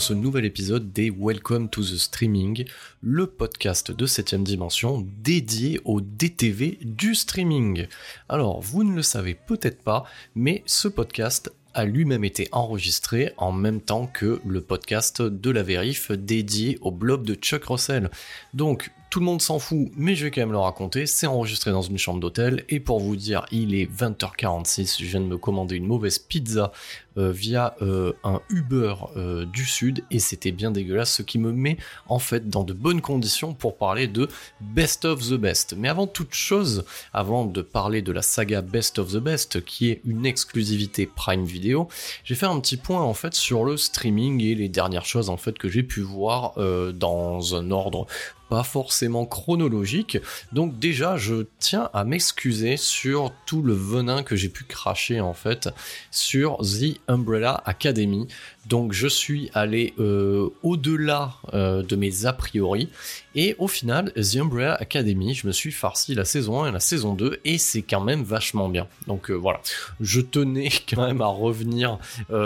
[0.00, 2.64] Ce nouvel épisode des Welcome to the Streaming,
[3.02, 7.86] le podcast de 7ème dimension dédié au DTV du streaming.
[8.30, 13.52] Alors, vous ne le savez peut-être pas, mais ce podcast a lui-même été enregistré en
[13.52, 18.10] même temps que le podcast de la vérif dédié au blob de Chuck Russell.
[18.54, 21.04] Donc, tout le monde s'en fout, mais je vais quand même le raconter.
[21.04, 22.64] C'est enregistré dans une chambre d'hôtel.
[22.68, 25.00] Et pour vous dire, il est 20h46.
[25.00, 26.70] Je viens de me commander une mauvaise pizza
[27.16, 30.04] via euh, un Uber euh, du Sud.
[30.10, 31.12] Et c'était bien dégueulasse.
[31.12, 31.76] Ce qui me met
[32.08, 34.28] en fait dans de bonnes conditions pour parler de
[34.60, 35.74] Best of the Best.
[35.76, 39.90] Mais avant toute chose, avant de parler de la saga Best of the Best, qui
[39.90, 41.88] est une exclusivité Prime Video,
[42.24, 45.36] j'ai fait un petit point en fait sur le streaming et les dernières choses en
[45.36, 48.06] fait que j'ai pu voir euh, dans un ordre
[48.50, 50.18] pas forcément chronologique.
[50.52, 55.34] Donc déjà, je tiens à m'excuser sur tout le venin que j'ai pu cracher en
[55.34, 55.70] fait
[56.10, 58.28] sur The Umbrella Academy.
[58.66, 62.88] Donc je suis allé euh, au-delà euh, de mes a priori.
[63.34, 66.80] Et au final, The Umbrella Academy, je me suis farci la saison 1 et la
[66.80, 68.86] saison 2 et c'est quand même vachement bien.
[69.06, 69.60] Donc euh, voilà,
[70.00, 71.98] je tenais quand même à revenir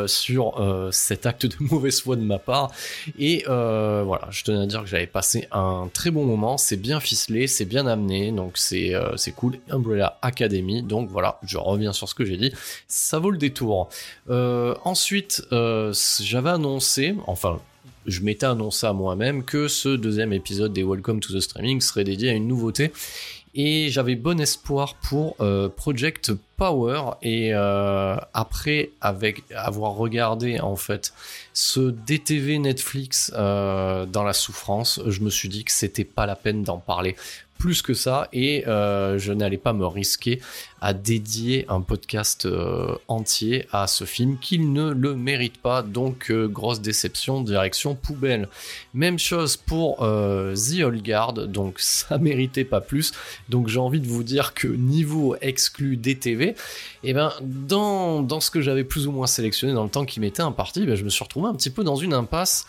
[0.06, 2.70] sur cet acte de mauvaise foi de ma part.
[3.18, 7.00] Et voilà, je tenais à dire que j'avais passé un très bon moment, c'est bien
[7.00, 8.94] ficelé, c'est bien amené, donc c'est
[9.36, 9.58] cool.
[9.70, 12.52] Umbrella Academy, donc voilà, je reviens sur ce que j'ai dit,
[12.88, 13.88] ça vaut le détour.
[14.84, 17.60] Ensuite, euh, j'avais annoncé, enfin
[18.06, 22.04] je m'étais annoncé à moi-même que ce deuxième épisode des Welcome to the Streaming serait
[22.04, 22.92] dédié à une nouveauté.
[23.56, 27.12] Et j'avais bon espoir pour euh, Project Power.
[27.22, 31.14] Et euh, après, avec avoir regardé en fait
[31.52, 36.34] ce DTV Netflix euh, dans la souffrance, je me suis dit que c'était pas la
[36.34, 37.14] peine d'en parler
[37.58, 40.40] plus que ça et euh, je n'allais pas me risquer
[40.80, 45.82] à dédier un podcast euh, entier à ce film qu'il ne le mérite pas.
[45.82, 48.48] Donc euh, grosse déception direction poubelle.
[48.92, 51.32] Même chose pour The Old Guard.
[51.48, 53.12] Donc ça méritait pas plus.
[53.48, 56.54] Donc j'ai envie de vous dire que niveau exclu DTV
[57.02, 60.20] et ben dans, dans ce que j'avais plus ou moins sélectionné dans le temps qui
[60.20, 62.66] m'était imparti ben, je me suis retrouvé un petit peu dans une impasse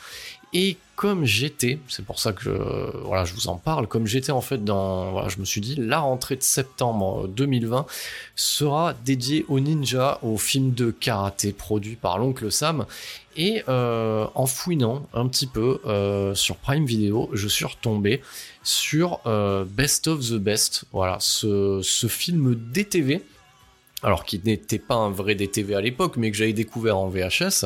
[0.54, 2.52] et comme j'étais, c'est pour ça que je,
[3.04, 5.76] voilà, je vous en parle, comme j'étais en fait dans, voilà, je me suis dit,
[5.76, 7.86] la rentrée de septembre 2020
[8.36, 12.86] sera dédiée au ninja, au film de karaté produit par l'oncle Sam.
[13.38, 18.22] Et euh, en fouinant un petit peu euh, sur Prime Video, je suis retombé
[18.64, 23.22] sur euh, Best of the Best, voilà, ce, ce film DTV
[24.06, 27.66] alors qui n'était pas un vrai DTV à l'époque, mais que j'avais découvert en VHS.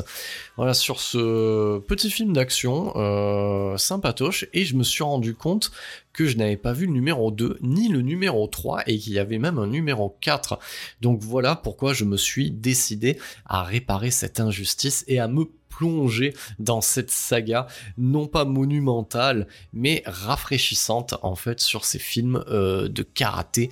[0.56, 5.70] Voilà, sur ce petit film d'action euh, sympatoche, et je me suis rendu compte
[6.14, 9.20] que je n'avais pas vu le numéro 2 ni le numéro 3 et qu'il y
[9.20, 10.60] avait même un numéro 4.
[11.02, 16.34] Donc voilà pourquoi je me suis décidé à réparer cette injustice et à me plonger
[16.58, 23.04] dans cette saga non pas monumentale mais rafraîchissante en fait sur ces films euh, de
[23.04, 23.70] karaté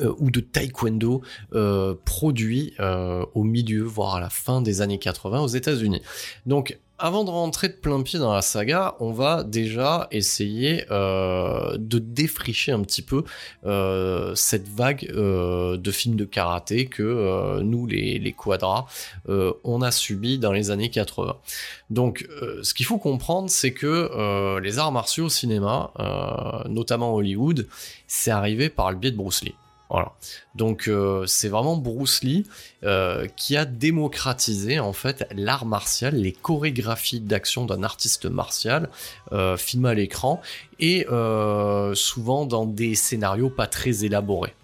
[0.00, 1.22] euh, ou de taekwondo
[1.54, 6.02] euh, produits euh, au milieu, voire à la fin des années 80 aux États-Unis.
[6.46, 11.98] Donc avant de rentrer de plein pied dans la saga, on va déjà essayer de
[11.98, 13.24] défricher un petit peu
[14.36, 18.86] cette vague de films de karaté que nous, les, les quadras,
[19.26, 21.38] on a subi dans les années 80.
[21.90, 22.28] Donc,
[22.62, 25.90] ce qu'il faut comprendre, c'est que les arts martiaux au cinéma,
[26.68, 27.66] notamment Hollywood,
[28.06, 29.56] c'est arrivé par le biais de Bruce Lee.
[30.54, 32.46] Donc euh, c'est vraiment Bruce Lee
[32.84, 38.88] euh, qui a démocratisé en fait l'art martial, les chorégraphies d'action d'un artiste martial
[39.32, 40.40] euh, filmé à l'écran
[40.80, 41.06] et
[41.94, 44.54] souvent dans des scénarios pas très élaborés.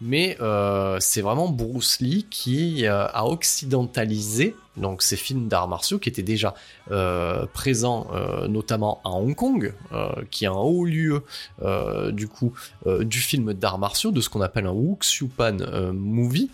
[0.00, 5.98] Mais euh, c'est vraiment Bruce Lee qui euh, a occidentalisé donc ces films d'arts martiaux
[5.98, 6.54] qui étaient déjà
[6.92, 8.06] euh, présents
[8.48, 9.74] notamment à Hong Kong,
[10.30, 11.24] qui est un haut lieu
[12.12, 12.52] du coup
[12.86, 16.50] du film d'arts martiaux, de ce qu'on appelle un Wuxupan euh, movie.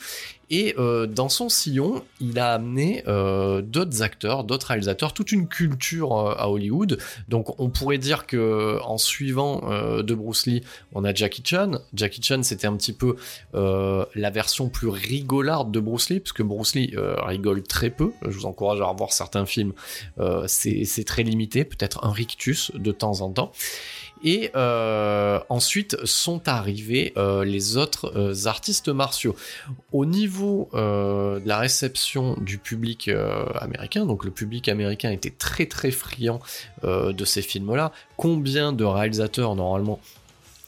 [0.51, 5.49] Et euh, dans son sillon, il a amené euh, d'autres acteurs, d'autres réalisateurs, toute une
[5.49, 6.99] culture euh, à Hollywood.
[7.29, 9.63] Donc on pourrait dire que en suivant
[10.03, 10.63] de Bruce Lee,
[10.95, 11.73] on a Jackie Chan.
[11.95, 13.17] Jackie Chan, c'était un petit peu
[13.53, 18.13] la version plus rigolarde de Bruce Lee, parce que Bruce Lee rigole très peu.
[18.23, 19.73] Je vous encourage à revoir certains films.
[20.47, 23.53] C'est très limité, peut-être un rictus de temps en temps.
[24.23, 29.37] Et euh, ensuite sont arrivés euh, les autres euh, artistes martiaux.
[29.93, 33.11] Au niveau de la réception du public
[33.61, 36.41] américain, donc le public américain était très très friand
[36.83, 37.93] de ces films-là.
[38.17, 40.01] Combien de réalisateurs normalement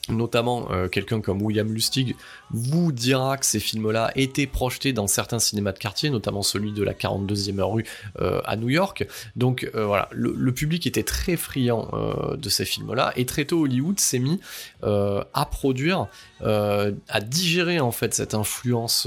[0.08, 2.16] notamment euh, quelqu'un comme William Lustig
[2.50, 6.82] vous dira que ces films-là étaient projetés dans certains cinémas de quartier, notamment celui de
[6.82, 7.84] la 42e rue
[8.20, 9.06] euh, à New York.
[9.36, 11.90] Donc euh, voilà, le, public était très friand
[12.38, 14.40] de ces films-là, et très tôt Hollywood s'est mis
[14.82, 16.06] à produire,
[16.40, 19.06] à digérer en fait cette influence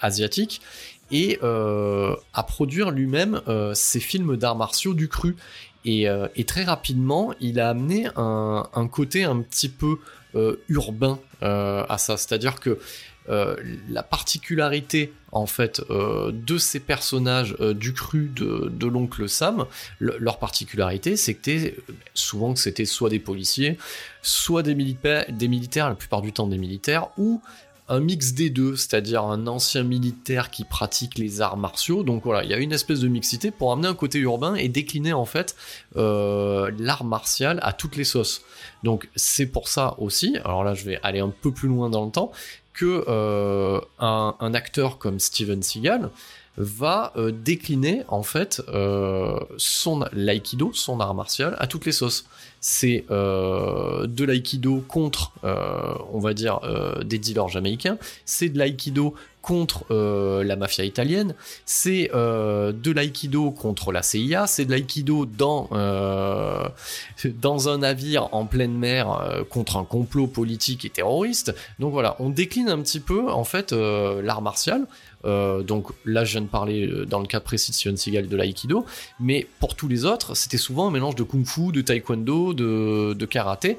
[0.00, 0.60] asiatique
[1.12, 3.40] et à produire lui-même
[3.74, 5.36] ses films d'arts martiaux du cru.
[5.84, 9.98] Et, très rapidement, il a amené un, côté un petit peu
[10.68, 12.16] urbain euh, à ça.
[12.16, 12.78] C'est-à-dire que
[13.28, 13.56] euh,
[13.90, 19.66] la particularité en fait euh, de ces personnages euh, du cru de, l'oncle Sam,
[19.98, 21.74] le- leur particularité, c'est que
[22.14, 23.76] souvent que c'était soit des policiers,
[24.22, 27.42] soit des militaires, des militaires, la plupart du temps des militaires, ou
[27.88, 32.02] un mix des deux, c'est-à-dire un ancien militaire qui pratique les arts martiaux.
[32.02, 34.68] Donc voilà, il y a une espèce de mixité pour amener un côté urbain et
[34.68, 35.56] décliner en fait
[35.96, 38.42] euh, l'art martial à toutes les sauces.
[38.82, 42.04] Donc c'est pour ça aussi, alors là je vais aller un peu plus loin dans
[42.04, 42.30] le temps,
[42.74, 46.10] que euh, un, un acteur comme Steven Seagal
[46.58, 52.26] va euh, décliner en fait euh, son l'aïkido, son art martial à toutes les sauces.
[52.60, 56.60] C'est euh, de l'aïkido contre, on va dire,
[57.04, 57.98] des dealers jamaïcains.
[58.24, 59.86] C'est de l'aïkido contre
[60.42, 61.36] la mafia italienne.
[61.66, 64.48] C'est de l'aïkido contre la CIA.
[64.48, 65.68] C'est de l'aïkido dans
[67.40, 71.54] dans un navire en pleine mer contre un complot politique et terroriste.
[71.78, 74.88] Donc voilà, on décline un petit peu en fait l'art martial.
[75.24, 78.28] Euh, donc là, je viens de parler euh, dans le cas précis de Steven Seagal
[78.28, 78.86] de l'aïkido,
[79.18, 83.26] mais pour tous les autres, c'était souvent un mélange de kung-fu, de taekwondo, de, de
[83.26, 83.78] karaté.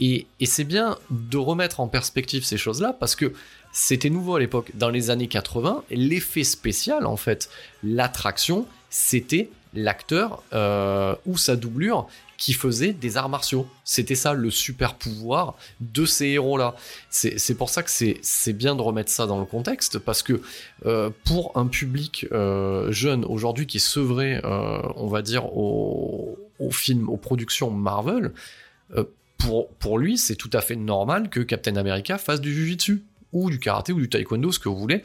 [0.00, 3.32] Et, et c'est bien de remettre en perspective ces choses-là parce que
[3.72, 4.72] c'était nouveau à l'époque.
[4.74, 7.50] Dans les années 80, l'effet spécial, en fait,
[7.82, 13.66] l'attraction, c'était l'acteur euh, ou sa doublure qui faisait des arts martiaux.
[13.84, 16.76] C'était ça le super pouvoir de ces héros-là.
[17.10, 20.40] C'est pour ça que c'est bien de remettre ça dans le contexte, parce que
[20.86, 26.70] euh, pour un public euh, jeune aujourd'hui qui est sevré, on va dire, aux, aux
[26.70, 28.32] films, aux productions Marvel,
[29.36, 33.50] pour, pour lui, c'est tout à fait normal que Captain America fasse du jujitsu ou
[33.50, 35.02] du karaté ou du taekwondo, ce que vous voulez,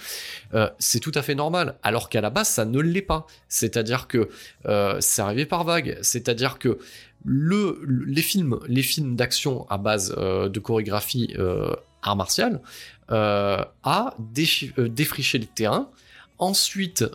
[0.53, 1.75] euh, c'est tout à fait normal.
[1.83, 3.27] Alors qu'à la base, ça ne l'est pas.
[3.49, 4.29] C'est-à-dire que
[4.65, 5.97] euh, c'est arrivé par vague.
[6.01, 6.79] C'est-à-dire que
[7.25, 11.35] le, le- les films, les films d'action à base euh, de chorégraphie
[12.01, 12.61] art martial
[13.09, 14.15] a
[14.77, 15.89] défriché le terrain.
[16.39, 17.05] Ensuite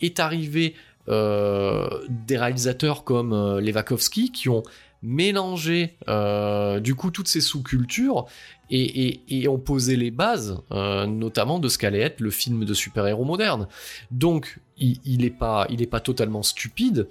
[0.00, 0.74] est arrivé
[1.08, 4.62] des réalisateurs comme Wachowski qui ont
[5.06, 8.26] mélangé euh, du coup toutes ces sous-cultures
[8.68, 13.24] et, ont posé les bases, euh, notamment de ce qu'allait être le film de super-héros
[13.24, 13.68] moderne.
[14.10, 17.06] Donc, il, il est pas, il est pas totalement stupide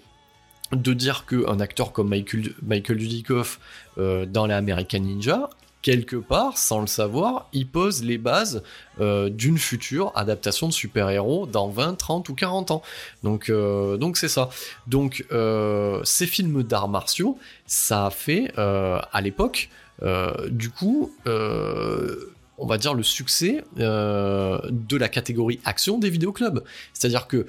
[0.73, 3.59] de dire qu'un acteur comme Michael, Michael Dudikoff
[3.97, 5.49] euh, dans les American Ninja,
[5.85, 8.63] quelque part, sans le savoir, il pose les bases
[8.99, 12.81] euh, d'une future adaptation de super-héros dans 20, 30 ou 40 ans.
[13.21, 14.49] Donc, euh, donc c'est ça.
[14.87, 17.37] Donc, euh, ces films d'arts martiaux,
[17.67, 19.69] ça a fait, à l'époque,
[20.49, 26.63] du coup, on va dire le succès de la catégorie action des vidéoclubs.
[26.93, 27.45] C'est-à-dire que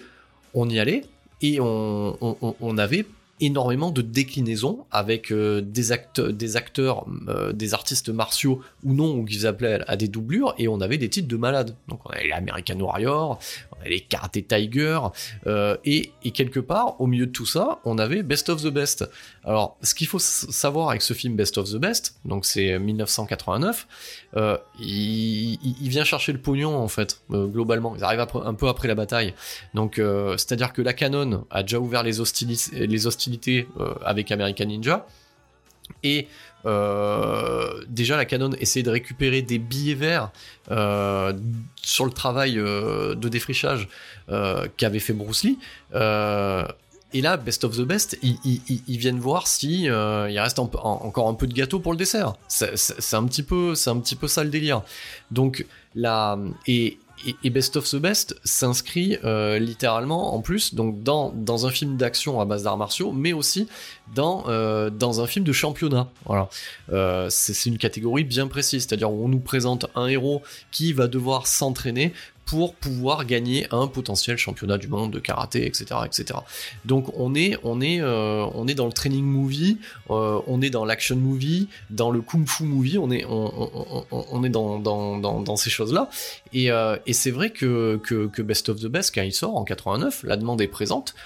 [0.52, 1.05] on y allait,
[1.40, 2.19] et on-
[2.61, 3.07] on avait
[3.40, 9.19] énormément de déclinaisons avec euh, des, acteurs, des acteurs, euh, des artistes martiaux ou non,
[9.19, 11.75] ou qu'ils appelaient à des doublures, et on avait des titres de malades.
[11.88, 13.38] Donc on avait l'American Warrior,
[13.73, 15.00] on avait les Karate Tiger,
[15.47, 18.69] euh, et, et quelque part, au milieu de tout ça, on avait Best of the
[18.69, 19.09] Best.
[19.45, 23.87] Alors, ce qu'il faut savoir avec ce film Best of the Best, donc c'est 1989,
[24.37, 27.95] euh, il, vient chercher le pognon en fait, euh, globalement.
[27.97, 29.35] Ils arrivent un peu après la bataille.
[29.75, 33.66] Donc, euh, c'est-à-dire que la Canon a déjà ouvert les, hostili- les hostilités
[34.05, 35.07] avec American Ninja.
[36.02, 36.28] Et
[37.88, 40.31] déjà, la Canon essaie de récupérer des billets verts
[41.83, 43.88] sur le travail de défrichage
[44.76, 45.59] qu'avait fait Bruce Lee.
[47.16, 51.32] Et là, Best of the Best, ils, viennent voir si euh, il reste encore un
[51.32, 52.35] peu de gâteau pour le dessert.
[52.46, 54.82] C'est un petit peu, c'est un petit peu ça le délire.
[55.30, 56.99] Donc là, et,
[57.44, 62.44] Best of the Best s'inscrit euh, littéralement en plus donc dans un film d'action à
[62.44, 63.66] base d'arts martiaux, mais aussi
[64.14, 66.08] dans, euh, dans un film de championnat.
[66.25, 66.48] Voilà.
[66.92, 71.08] Euh, c'est une catégorie bien précise, c'est-à-dire où on nous présente un héros qui va
[71.08, 72.12] devoir s'entraîner
[72.44, 76.38] pour pouvoir gagner un potentiel championnat du monde de karaté, etc., etc.
[76.84, 80.84] Donc on est, on est, euh, on est dans le training movie, on est dans
[80.84, 85.70] l'action movie, dans le kung fu movie, on est, on, est dans, dans, dans, ces
[85.70, 86.08] choses-là.
[86.52, 86.70] Et,
[87.12, 90.60] c'est vrai que, que Best of the Best, quand il sort en 89, la demande
[90.60, 91.16] est présente.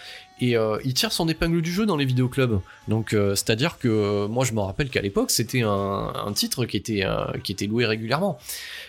[0.40, 2.60] Et euh, il tire son épingle du jeu dans les vidéoclubs.
[2.88, 6.78] Donc, euh, c'est-à-dire que euh, moi, je me rappelle qu'à l'époque, c'était un, titre qui
[6.78, 7.04] était,
[7.44, 8.38] qui était loué régulièrement.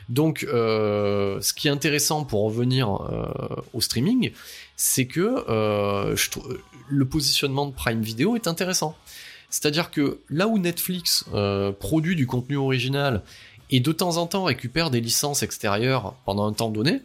[0.09, 2.89] Donc, ce qui est intéressant pour revenir
[3.73, 4.31] au streaming,
[4.77, 5.43] c'est que
[6.87, 8.95] le positionnement de Prime Video est intéressant.
[9.49, 11.25] C'est-à-dire que là où Netflix
[11.79, 13.23] produit du contenu original
[13.71, 17.01] et de temps en temps récupère des licences extérieures pendant un temps donné,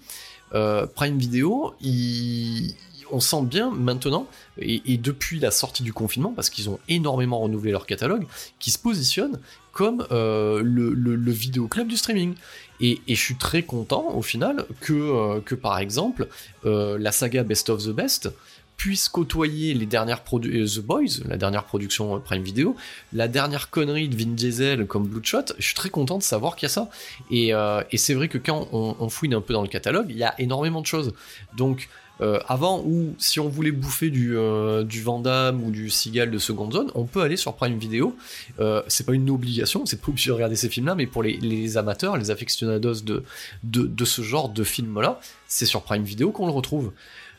[0.50, 2.74] Prime Video, il-
[3.10, 4.26] on sent bien maintenant,
[4.58, 8.26] et, depuis la sortie du confinement, parce qu'ils ont énormément renouvelé leur catalogue,
[8.58, 9.38] qui se positionne
[9.72, 12.34] comme euh, le, le, le vidéoclub du streaming.
[12.80, 16.28] Et, je suis très content au final que, euh, que par exemple
[16.64, 18.30] euh, la saga Best of the Best
[18.76, 22.76] puisse côtoyer les dernières produ- euh, The Boys, la dernière production Prime Video,
[23.14, 26.66] la dernière connerie de Vin Diesel comme Bloodshot, je suis très content de savoir qu'il
[26.66, 26.90] y a ça.
[27.30, 27.52] Et,
[27.90, 30.24] et c'est vrai que quand on, on fouine un peu dans le catalogue, il y
[30.24, 31.14] a énormément de choses.
[31.56, 31.88] Donc
[32.20, 35.22] euh, avant, ou si on voulait bouffer du, euh, du Van
[35.54, 38.16] ou du Seagal de seconde zone, on peut aller sur Prime Video.
[38.60, 41.36] Euh, c'est pas une obligation, c'est pas obligé de regarder ces films-là, mais pour les,
[41.36, 43.24] les amateurs, les aficionados de,
[43.64, 46.92] de, de ce genre de film-là, c'est sur Prime Video qu'on le retrouve.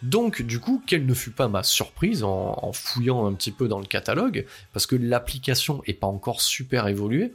[0.03, 3.67] Donc, du coup, quelle ne fut pas ma surprise en, en fouillant un petit peu
[3.67, 7.33] dans le catalogue, parce que l'application est pas encore super évoluée,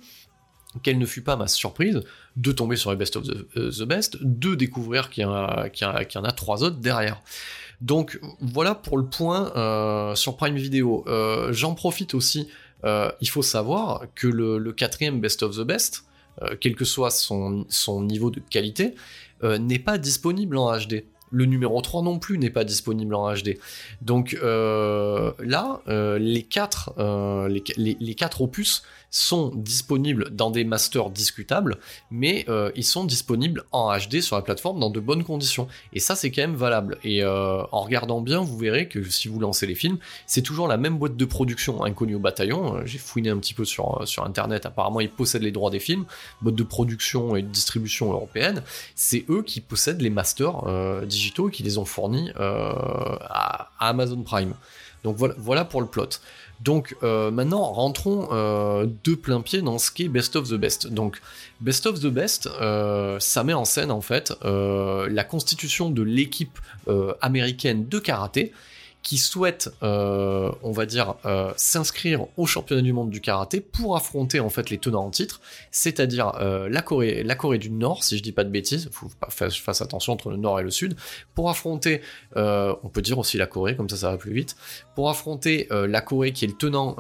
[0.83, 2.03] quelle ne fut pas ma surprise
[2.37, 6.33] de tomber sur les Best of the, euh, Best, de découvrir qu'il y, en a-
[6.33, 7.21] trois autres derrière.
[7.81, 11.05] Donc voilà pour le point euh, sur Prime Video.
[11.09, 12.49] Euh, J'en profite aussi,
[12.85, 16.05] il faut savoir que le, quatrième Best of the Best,
[16.61, 17.67] quel que soit son,
[18.03, 18.95] niveau de qualité,
[19.43, 21.05] n'est pas disponible en HD.
[21.31, 23.59] Le numéro 3 non plus n'est pas disponible en HD.
[24.01, 25.81] Donc là,
[26.19, 26.93] les, quatre,
[27.77, 31.77] les quatre opus sont disponibles dans des masters discutables,
[32.11, 35.69] mais euh, ils sont disponibles en HD sur la plateforme dans de bonnes conditions.
[35.93, 36.97] Et ça, c'est quand même valable.
[37.05, 40.67] Et euh, en regardant bien, vous verrez que si vous lancez les films, c'est toujours
[40.67, 42.79] la même boîte de production inconnue au bataillon.
[42.79, 44.65] Euh, J'ai fouiné un petit peu sur, Internet.
[44.65, 46.07] Apparemment, ils possèdent les droits des films,
[46.41, 48.63] boîte de production et de distribution européenne.
[48.95, 50.63] C'est eux qui possèdent les masters
[51.07, 54.55] digitaux et qui les ont fournis à, Amazon Prime.
[55.05, 56.09] Donc voilà pour le plot.
[56.63, 60.87] Donc euh, maintenant, rentrons euh, de plein pied dans ce qu'est Best of the Best.
[60.87, 61.21] Donc
[61.61, 66.59] Best of the Best, euh, ça met en scène en fait la constitution de l'équipe
[67.21, 68.53] américaine de karaté
[69.03, 73.97] qui souhaite, euh, on va dire, euh, s'inscrire au championnat du monde du karaté pour
[73.97, 75.41] affronter en fait les tenants en titre,
[75.73, 79.83] c'est-à-dire euh, la Corée, du Nord, si je dis pas de bêtises, faut faire fasse
[79.83, 80.97] attention entre le Nord et le Sud,
[81.35, 82.01] pour affronter,
[82.37, 84.57] on peut dire aussi la Corée, comme ça ça va plus vite,
[84.95, 86.97] pour affronter la Corée qui est le tenant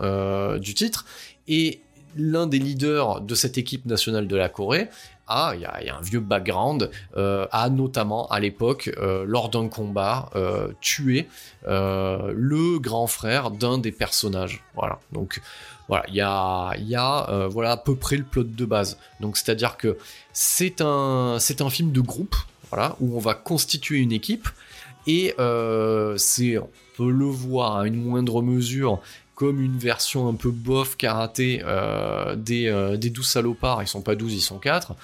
[0.58, 1.06] du titre.
[1.48, 1.80] Et
[2.16, 4.88] l'un des leaders de cette équipe nationale de la Corée
[5.26, 9.68] a, il y a, un vieux background, euh, a notamment à l'époque, euh, lors d'un
[9.68, 11.28] combat, euh, tué
[11.66, 14.62] euh, le grand frère d'un des personnages.
[14.74, 14.98] Voilà.
[15.12, 15.40] Donc
[15.88, 18.98] voilà, il y a, voilà à peu près le plot de base.
[19.20, 19.98] Donc c'est-à-dire que
[20.32, 22.36] c'est un, un film de groupe,
[22.70, 24.48] voilà, où on va constituer une équipe
[25.06, 25.34] et
[26.16, 29.00] c'est, on peut le voir à une moindre mesure
[29.42, 34.00] comme une version un peu bof karaté euh, des, euh, des 12 salopards, ils sont
[34.00, 34.94] pas 12, ils sont 4,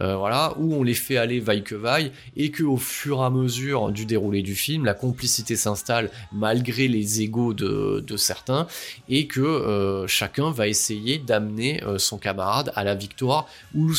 [0.00, 3.24] euh, voilà, où on les fait aller vaille que vaille, et que au fur et
[3.24, 8.68] à mesure du déroulé du film, la complicité s'installe malgré les égaux de, de certains,
[9.08, 13.94] et que euh, chacun va essayer d'amener euh, son camarade à la victoire ou le,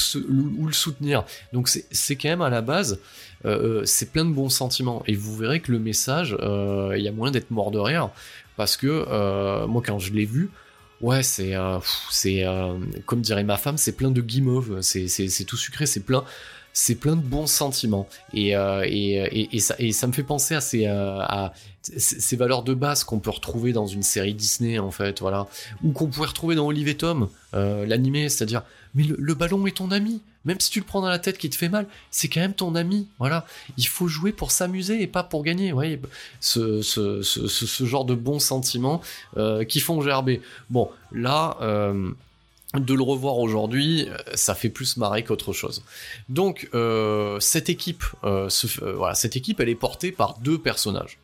[0.57, 1.25] ou le soutenir.
[1.51, 3.01] Donc c'est quand même à la base,
[3.45, 7.03] euh, euh, c'est plein de bons sentiments, et vous verrez que le message, euh, il
[7.03, 8.09] y a moyen d'être mort de rire,
[8.59, 10.49] parce que euh, moi quand je l'ai vu,
[10.99, 11.53] ouais c'est
[12.11, 12.43] c'est
[13.05, 16.25] comme dirait ma femme, c'est plein de guimauve, c'est tout sucré, c'est plein
[16.73, 18.07] c'est plein de bons sentiments.
[18.33, 21.21] Et, euh, et, et, et ça, et ça me fait penser à ces, euh,
[21.81, 25.47] ces valeurs de base qu'on peut retrouver dans une série Disney en fait voilà.
[25.83, 28.63] Ou qu'on pourrait retrouver dans Olive et Tom euh, l'animé c'est-à-dire
[28.95, 30.21] mais le, ballon est ton ami.
[30.45, 32.53] Même si tu le prends dans la tête qui te fait mal c'est quand même
[32.53, 33.45] ton ami voilà.
[33.77, 35.73] Il faut jouer pour s'amuser et pas pour gagner
[36.39, 39.01] ce, ce, ce, ce- genre de bons sentiments
[39.67, 40.41] qui font gerber.
[40.69, 41.57] Bon là
[42.75, 45.83] de le revoir aujourd'hui, euh, ça fait plus marrer qu'autre chose.
[46.29, 51.17] Donc euh, cette équipe, euh, cette équipe, elle est portée par deux personnages.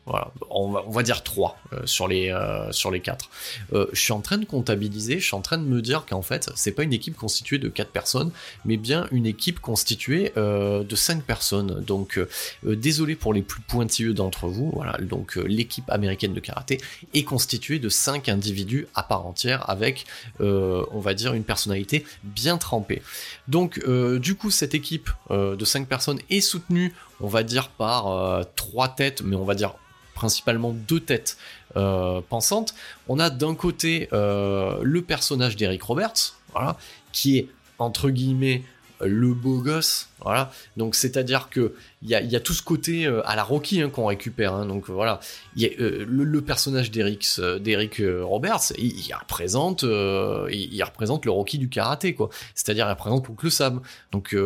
[0.50, 2.34] On va, dire trois sur les
[2.72, 3.30] sur quatre.
[3.72, 6.50] Je suis en train de comptabiliser, je suis en train de me dire qu'en fait,
[6.56, 8.32] c'est pas une équipe constituée de quatre personnes,
[8.64, 11.80] mais bien une équipe constituée de cinq personnes.
[11.80, 12.18] Donc
[12.64, 14.70] désolé pour les plus pointilleux d'entre vous.
[14.74, 16.80] Voilà, donc l'équipe américaine de karaté
[17.14, 20.06] est constituée de cinq individus à part entière avec
[20.40, 23.02] on va dire, une personnalité bien trempée.
[23.48, 27.68] Donc, euh, du coup, cette équipe euh, de 5 personnes est soutenue, on va dire,
[27.68, 29.74] par euh, trois têtes, mais on va dire
[30.14, 31.36] principalement deux têtes
[31.76, 32.74] euh, pensantes.
[33.06, 36.76] On a d'un côté euh, le personnage d'Eric Roberts, voilà,
[37.12, 38.62] qui est entre guillemets
[39.00, 40.50] le beau gosse, voilà.
[40.76, 44.06] Donc c'est-à-dire que il y a, tout ce côté euh, à la Rocky hein, qu'on
[44.06, 44.54] récupère.
[44.54, 44.64] hein.
[44.64, 45.18] donc voilà,
[45.60, 52.28] euh, le, personnage d'Eric euh, Roberts, il, représente, il, représente le Rocky du karaté quoi.
[52.54, 53.80] C'est-à-dire il représente Oncle Sam.
[54.12, 54.36] Donc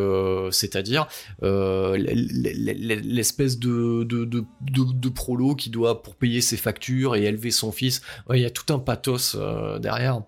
[0.51, 1.07] c'est-à-dire
[1.43, 8.01] l'espèce de prolo qui doit pour payer ses factures et élever son fils.
[8.33, 9.37] Il y a tout un pathos
[9.81, 10.23] derrière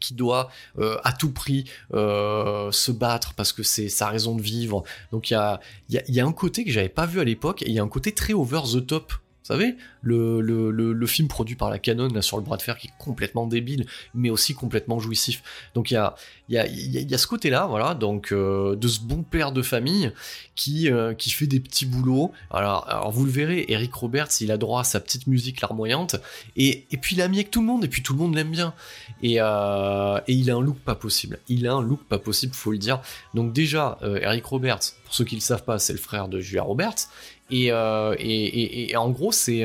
[0.00, 1.64] qui doit euh, à tout prix
[1.94, 4.84] euh, se battre parce que c'est sa raison de vivre.
[5.12, 7.68] Donc il y a, y a un côté que j'avais pas vu à l'époque et
[7.68, 9.12] il y a un côté très over the top.
[9.12, 9.76] Vous savez,
[10.08, 13.86] le, film produit par la Canon sur le bras de fer qui est complètement débile,
[14.14, 15.42] mais aussi complètement jouissif.
[15.74, 16.14] Donc il y a,
[16.48, 20.12] y, y a- ce côté-là, voilà, donc euh, de ce bon père de famille
[20.54, 22.32] qui, euh, qui fait des petits boulots.
[22.50, 26.16] Alors, vous le verrez, Eric Roberts, il a droit à sa petite musique larmoyante,
[26.56, 28.34] et, et puis il est ami avec tout le monde, et puis tout le monde
[28.34, 28.74] l'aime bien.
[29.22, 31.38] Et, euh, il a un look pas possible.
[31.48, 33.00] Il a un look pas possible, faut le dire.
[33.34, 36.62] Donc déjà, Eric Roberts, pour ceux qui le savent pas, c'est le frère de Julia
[36.62, 37.08] Roberts.
[37.50, 39.64] Et, et, en gros, c'est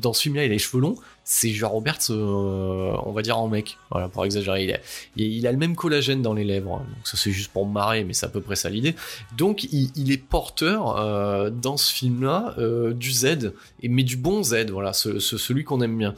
[0.00, 0.96] dans ce film-là, il a les cheveux longs.
[1.22, 3.78] C'est Julia Roberts, euh, on va dire en mec.
[3.92, 4.78] Voilà, pour exagérer, il a,
[5.16, 6.74] il, a le même collagène dans les lèvres.
[6.82, 6.86] hein.
[6.88, 8.96] Donc ça, c'est juste pour me marrer, mais c'est à peu près ça l'idée.
[9.36, 13.52] Donc il, est porteur euh, dans ce film-là euh, du Z,
[13.82, 16.14] mais du bon Z, voilà, ce- ce- celui qu'on aime bien.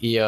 [0.00, 0.18] Et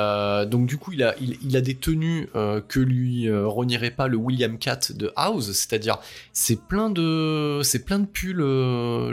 [0.51, 2.29] donc du coup, il a, il, a des tenues
[2.69, 5.99] que lui renierait pas le William Cat de House, c'est-à-dire
[6.33, 8.43] c'est plein de, c'est plein de pulls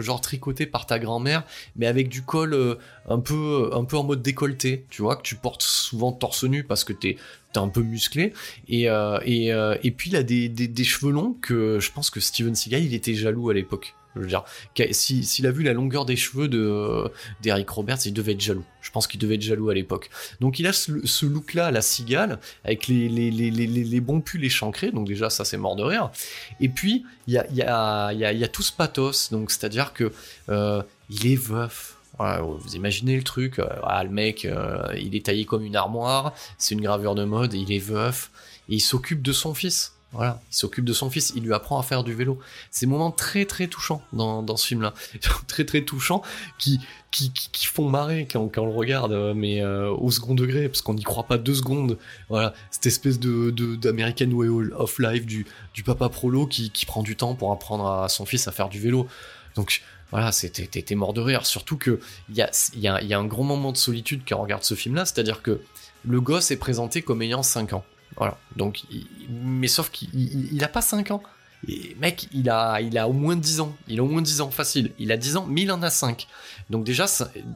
[0.01, 1.43] genre tricotés par ta grand-mère,
[1.75, 2.77] mais avec du col
[3.09, 3.33] un peu,
[3.73, 6.93] un peu en mode décolleté, tu vois, que tu portes souvent torse nu parce que
[6.93, 7.17] t'es
[7.53, 8.33] t'es un peu musclé.
[8.67, 12.09] Et euh, et, euh, et puis il a des, des, cheveux longs que je pense
[12.09, 13.95] que Steven Seagal il était jaloux à l'époque.
[14.15, 14.43] Je veux dire
[14.91, 18.65] s'il a vu la longueur des cheveux de d'Eric Roberts il devait être jaloux.
[18.81, 20.11] Je pense qu'il devait être jaloux à l'époque.
[20.39, 24.01] Donc il a ce, ce look là à la cigale avec les, les, les, les,
[24.01, 24.91] bons pulls échancrés.
[24.91, 26.11] Donc déjà ça c'est mort de rire.
[26.59, 29.31] Et puis il y a, y, a, y, y a tout ce pathos.
[29.31, 30.11] Donc c'est à dire que
[30.49, 35.25] euh, il est veuf vous imaginez le truc, euh, ah, le mec, euh, il est
[35.25, 38.31] taillé comme une armoire, c'est une gravure de mode, il est veuf,
[38.69, 39.93] et il s'occupe de son fils.
[40.11, 42.37] Voilà, il s'occupe de son fils, il lui apprend à faire du vélo.
[42.69, 44.93] C'est des moments très très touchants dans, dans ce film-là,
[45.47, 46.21] très très touchants,
[46.59, 50.69] qui, qui, qui, font marrer quand, quand on le regarde, euh, mais au second degré,
[50.69, 51.97] parce qu'on n'y croit pas deux secondes.
[52.29, 57.01] Voilà, cette espèce de- d'American Way of Life du, du papa prolo qui, qui prend
[57.01, 59.07] du temps pour apprendre à son fils à faire du vélo.
[59.55, 59.81] Donc
[60.13, 61.43] voilà, t'es mort de rire.
[61.43, 61.99] Surtout que
[62.29, 64.63] il y a, y, a, y a un gros moment de solitude quand on regarde
[64.63, 65.59] ce film-là, c'est-à-dire que
[66.05, 67.83] le gosse est présenté comme ayant 5 ans.
[68.17, 68.37] Voilà.
[68.55, 68.83] Donc,
[69.27, 71.23] mais sauf qu'il il, il a pas 5 ans.
[71.67, 73.75] Et mec, il a, au moins 10 ans.
[73.87, 74.91] Il a au moins 10 ans, facile.
[74.99, 76.27] Il a 10 ans, mais il en a 5.
[76.69, 77.07] Donc déjà,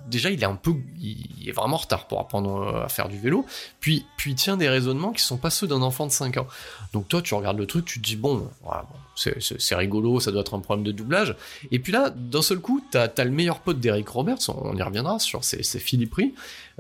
[0.08, 3.08] déjà il est un peu, il est vraiment en retard pour apprendre euh, à faire
[3.08, 3.46] du vélo.
[3.82, 6.48] Puis, puis il tient des raisonnements qui sont pas ceux d'un enfant de 5 ans.
[6.94, 10.32] Donc toi, tu regardes le truc, tu te dis bon, voilà, bon, c'est- rigolo, ça
[10.32, 11.36] doit être un problème de doublage.
[11.72, 14.82] Et puis là, d'un seul coup, t'as as le meilleur pote d'Eric Roberts, on y
[14.82, 16.16] reviendra sur, c'est Philippe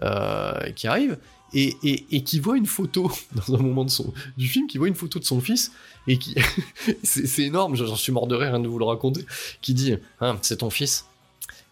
[0.04, 1.17] euh, qui arrive,
[1.54, 1.76] et,
[2.12, 3.12] et, qui voit une photo
[3.47, 5.71] dans un moment de son, du film, qui voit une photo de son fils
[6.08, 6.36] et qui
[7.04, 9.26] c'est énorme, j'en suis mort de rire rien de vous le raconter,
[9.62, 11.06] qui dit Hein, c'est ton fils?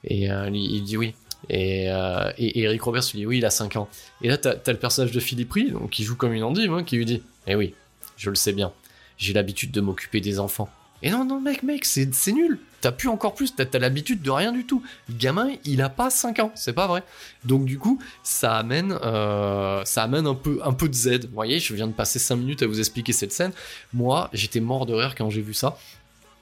[0.04, 1.14] Et euh, il, dit oui.
[1.50, 3.90] Et, euh, et Eric Roberts lui dit oui, il a 5 ans.
[4.22, 6.74] Et là, t'as as le personnage de Philippe Rie, donc, qui joue comme une endive,
[6.74, 7.74] hein, qui lui dit Eh oui,
[8.18, 8.72] je le sais bien,
[9.18, 10.70] j'ai l'habitude de m'occuper des enfants.
[11.02, 12.60] Et non, non, mec, mec, c'est nul.
[12.82, 14.84] T'as plus encore plus, t'as l'habitude de rien du tout.
[15.10, 17.04] Gamin, il a pas 5 ans, c'est pas vrai.
[17.44, 21.26] Donc du coup, ça amène, euh, ça amène un peu, un peu de Z.
[21.26, 23.52] Vous voyez, je viens de passer 5 minutes à vous expliquer cette scène.
[23.94, 25.78] Moi, j'étais mort de rire quand j'ai vu ça.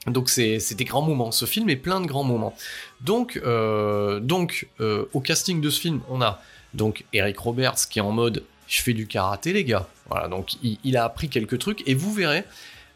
[0.06, 1.30] Donc c'est c'est des grands.
[1.30, 2.54] Ce film est plein de grands moments.
[3.00, 6.42] Donc, euh, donc euh, au casting de ce film, on a
[6.74, 9.86] donc Eric Roberts qui est en mode je fais du karaté les gars.
[10.10, 12.44] Voilà, donc il, a appris quelques trucs et vous verrez.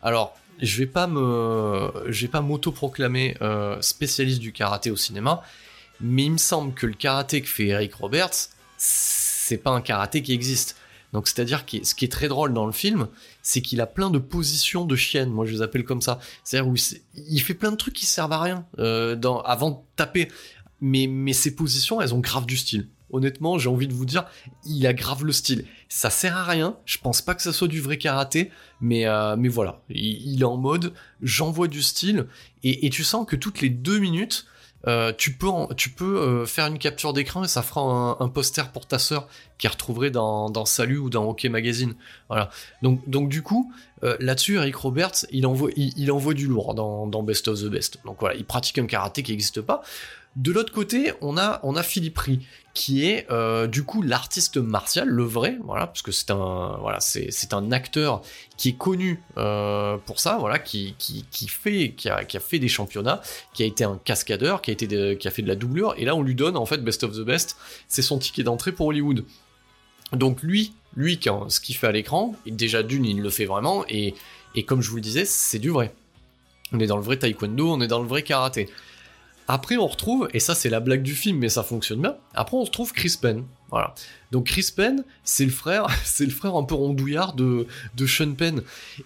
[0.02, 5.42] Alors je vais pas me, pas m'auto-proclamer euh, spécialiste du karaté au cinéma,
[6.00, 10.20] mais il me semble que le karaté que fait Eric Roberts, c'est pas un karaté
[10.22, 10.76] qui existe.
[11.12, 13.06] Donc c'est-à-dire que ce qui est très drôle dans le film,
[13.40, 16.18] c'est qu'il a plein de positions de chienne, moi je les appelle comme ça.
[16.42, 16.74] C'est-à-dire où
[17.14, 20.28] il fait plein de trucs qui servent à rien euh, avant de taper.
[20.80, 22.88] Mais, mais ces positions, elles ont grave du style.
[23.10, 24.26] Honnêtement, j'ai envie de vous dire,
[24.66, 25.64] il a grave le style.
[25.88, 29.34] Ça sert à rien, je pense pas que ça soit du vrai karaté, mais, euh,
[29.38, 30.92] mais voilà, il, est en mode
[31.22, 32.26] j'envoie du style,
[32.62, 34.46] et, tu sens que toutes les deux minutes,
[34.86, 38.70] euh, tu peux, tu peux euh, faire une capture d'écran et ça fera un, poster
[38.70, 41.94] pour ta sœur qui retrouverait dans, dans Salut ou dans OK Magazine.
[42.28, 42.50] Voilà.
[42.82, 47.06] Donc, donc du coup, là-dessus, Eric Roberts, il envoie, il, il envoie du lourd dans,
[47.06, 47.98] dans Best of the Best.
[48.04, 49.82] Donc voilà, il pratique un karaté qui n'existe pas.
[50.36, 55.24] De l'autre côté, on a, Philippe Rie, qui est euh, du coup l'artiste martial, le
[55.24, 56.98] vrai, voilà, parce que c'est un, voilà,
[57.52, 58.22] un acteur
[58.56, 60.94] qui est connu euh, pour ça, voilà, qui,
[61.48, 63.20] fait, a, fait des championnats,
[63.52, 66.14] qui a été un cascadeur, qui a été, qui fait de la doublure, et là
[66.14, 67.56] on lui donne en fait Best of the Best,
[67.88, 69.24] c'est son ticket d'entrée pour Hollywood.
[70.12, 74.14] Donc lui, lui, ce qu'il fait à l'écran, déjà d'une, il le fait vraiment, et,
[74.54, 75.94] et comme je vous le disais, c'est du vrai.
[76.72, 78.68] On est dans le vrai taekwondo, on est dans le vrai karaté.
[79.50, 82.16] Après, on retrouve, et ça c'est la blague du film, mais ça fonctionne bien.
[82.34, 83.44] Après, on retrouve Chris Penn.
[83.70, 83.94] Voilà.
[84.30, 88.34] Donc Chris Penn, c'est le frère, c'est le frère un peu rondouillard de, de Sean
[88.34, 88.62] Penn.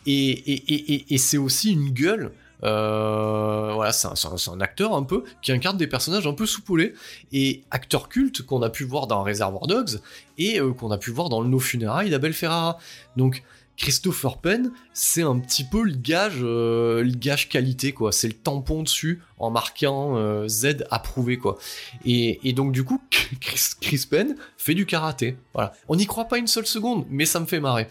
[0.07, 2.33] Et, et, et, et- c'est aussi une gueule.
[2.65, 4.15] euh, voilà, c'est un,
[4.53, 6.95] un- acteur un peu qui incarne des personnages un peu soupolés
[7.33, 10.01] et acteur culte qu'on a pu voir dans Reservoir Dogs
[10.39, 12.79] et euh, qu'on a pu voir dans le Funérailles d'Abel Ferrara.
[13.17, 13.43] Donc
[13.83, 18.13] Christopher Penn, c'est un petit peu le gage, euh, le gage qualité quoi.
[18.13, 21.59] C'est le tampon dessus en marquant euh, Z approuvé quoi.
[22.05, 23.03] Et, donc du coup,
[23.41, 25.37] Chris, Penn fait du karaté.
[25.53, 25.73] Voilà.
[25.89, 27.89] On n'y croit pas une seule seconde, mais ça me fait marrer.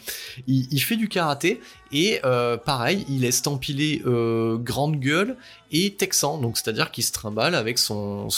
[0.48, 1.60] Il, fait du karaté
[1.92, 5.36] et euh, pareil, il est estampillé grande gueule
[5.74, 6.38] et texan.
[6.38, 8.30] Donc c'est-à-dire qu'il se trimballe avec son,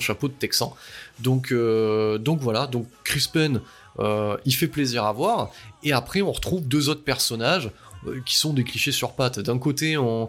[0.00, 0.74] chapeau de texan.
[1.20, 2.66] Donc, donc voilà.
[2.66, 3.60] Donc Chris Penn,
[3.98, 5.50] euh, il fait plaisir à voir.
[5.82, 7.70] Et après, on retrouve deux autres personnages
[8.06, 9.38] euh, qui sont des clichés sur pattes.
[9.40, 10.28] D'un côté, on,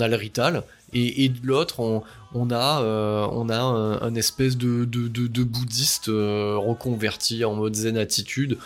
[0.00, 1.80] a le Rital, et, de l'autre,
[2.34, 7.54] on, a, euh, on a un, un espèce de, de, de, bouddhiste euh, reconverti en
[7.54, 8.58] mode zen attitude.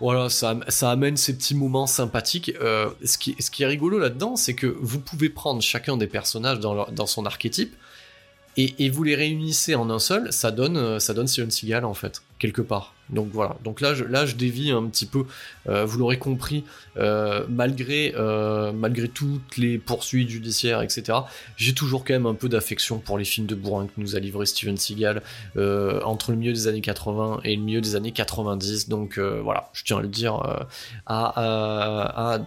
[0.00, 2.52] Voilà, ça, ça amène ces petits moments sympathiques.
[2.60, 6.06] Euh, ce, qui, ce qui est rigolo là-dedans, c'est que vous pouvez prendre chacun des
[6.06, 7.74] personnages dans, dans son archétype
[8.56, 11.94] et, vous les réunissez en un seul, ça donne, euh, ça donne Steven Seagal en
[11.94, 12.94] fait, quelque part.
[13.10, 13.56] Donc voilà.
[13.64, 15.24] Donc là, je, dévie un petit peu.
[15.68, 16.64] Euh, vous l'aurez compris,
[16.96, 18.14] euh, malgré,
[18.74, 21.18] malgré toutes les poursuites judiciaires, etc.
[21.56, 24.20] J'ai toujours quand même un peu d'affection pour les films de bourrin que nous a
[24.20, 25.22] livré Steven Seagal
[25.56, 28.88] entre le milieu des années 80 et le milieu des années 90.
[28.88, 30.34] Donc voilà, je tiens à le dire,
[31.06, 32.38] à- à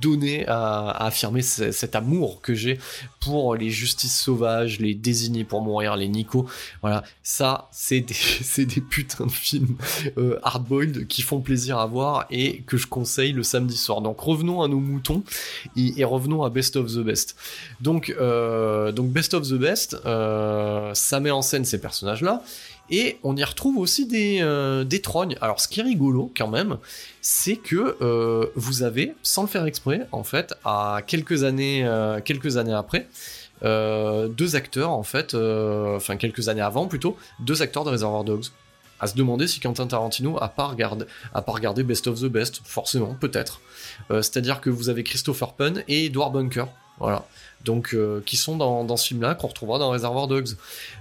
[0.00, 2.78] donner, à, affirmer ce- cet amour que j'ai
[3.20, 6.46] pour les justices sauvages, les désignés pour mourir, les Nico.
[6.82, 9.76] Voilà, ça, c'est des, des putains de films
[10.16, 14.00] euh, hardboiled qui font plaisir à voir et que je conseille le samedi soir.
[14.00, 15.22] Donc revenons à nos moutons
[15.76, 17.36] et, et revenons à Best of the Best.
[17.80, 22.42] Donc, euh, donc Best of the Best, euh, ça met en scène ces personnages-là.
[22.90, 25.36] Et on y retrouve aussi des, euh, des trognes.
[25.40, 26.78] Alors ce qui est rigolo quand même,
[27.20, 32.20] c'est que euh, vous avez, sans le faire exprès, en fait, à quelques années, euh,
[32.20, 33.06] quelques années après,
[33.62, 38.46] deux acteurs, en fait, enfin quelques années avant plutôt, deux acteurs de Reservoir Dogs.
[39.00, 43.60] À se demander si Quentin Tarantino a pas regardé, Best of the Best, forcément, peut-être.
[44.10, 46.68] C'est-à-dire que vous avez Christopher Penn et Edward Bunker.
[47.00, 47.24] Voilà.
[47.64, 50.50] Donc, euh, qui sont dans, ce film-là, qu'on retrouvera dans Reservoir Dogs.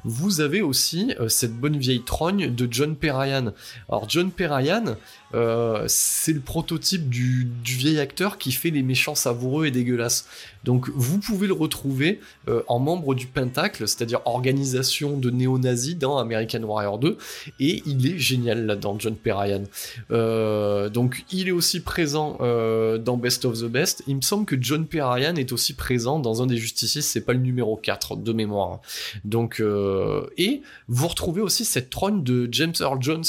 [0.03, 3.53] Vous avez aussi euh, cette bonne vieille trogne de John Perryan.
[3.89, 4.95] Alors, John Perryan,
[5.33, 10.27] euh, c'est le prototype du, du vieil acteur qui fait les méchants savoureux et dégueulasses.
[10.63, 16.17] Donc, vous pouvez le retrouver euh, en membre du Pentacle, c'est-à-dire organisation de néo-nazis dans
[16.17, 17.17] American Warrior 2,
[17.59, 19.63] et il est génial là-dedans, John Perryan.
[20.11, 24.03] Euh, donc, il est aussi présent euh, dans Best of the Best.
[24.07, 27.33] Il me semble que John Perryan est aussi présent dans un des Justiciers, c'est pas
[27.33, 28.81] le numéro 4 de mémoire.
[29.23, 33.23] Donc, euh, et vous retrouvez aussi cette trogne de James Earl Jones.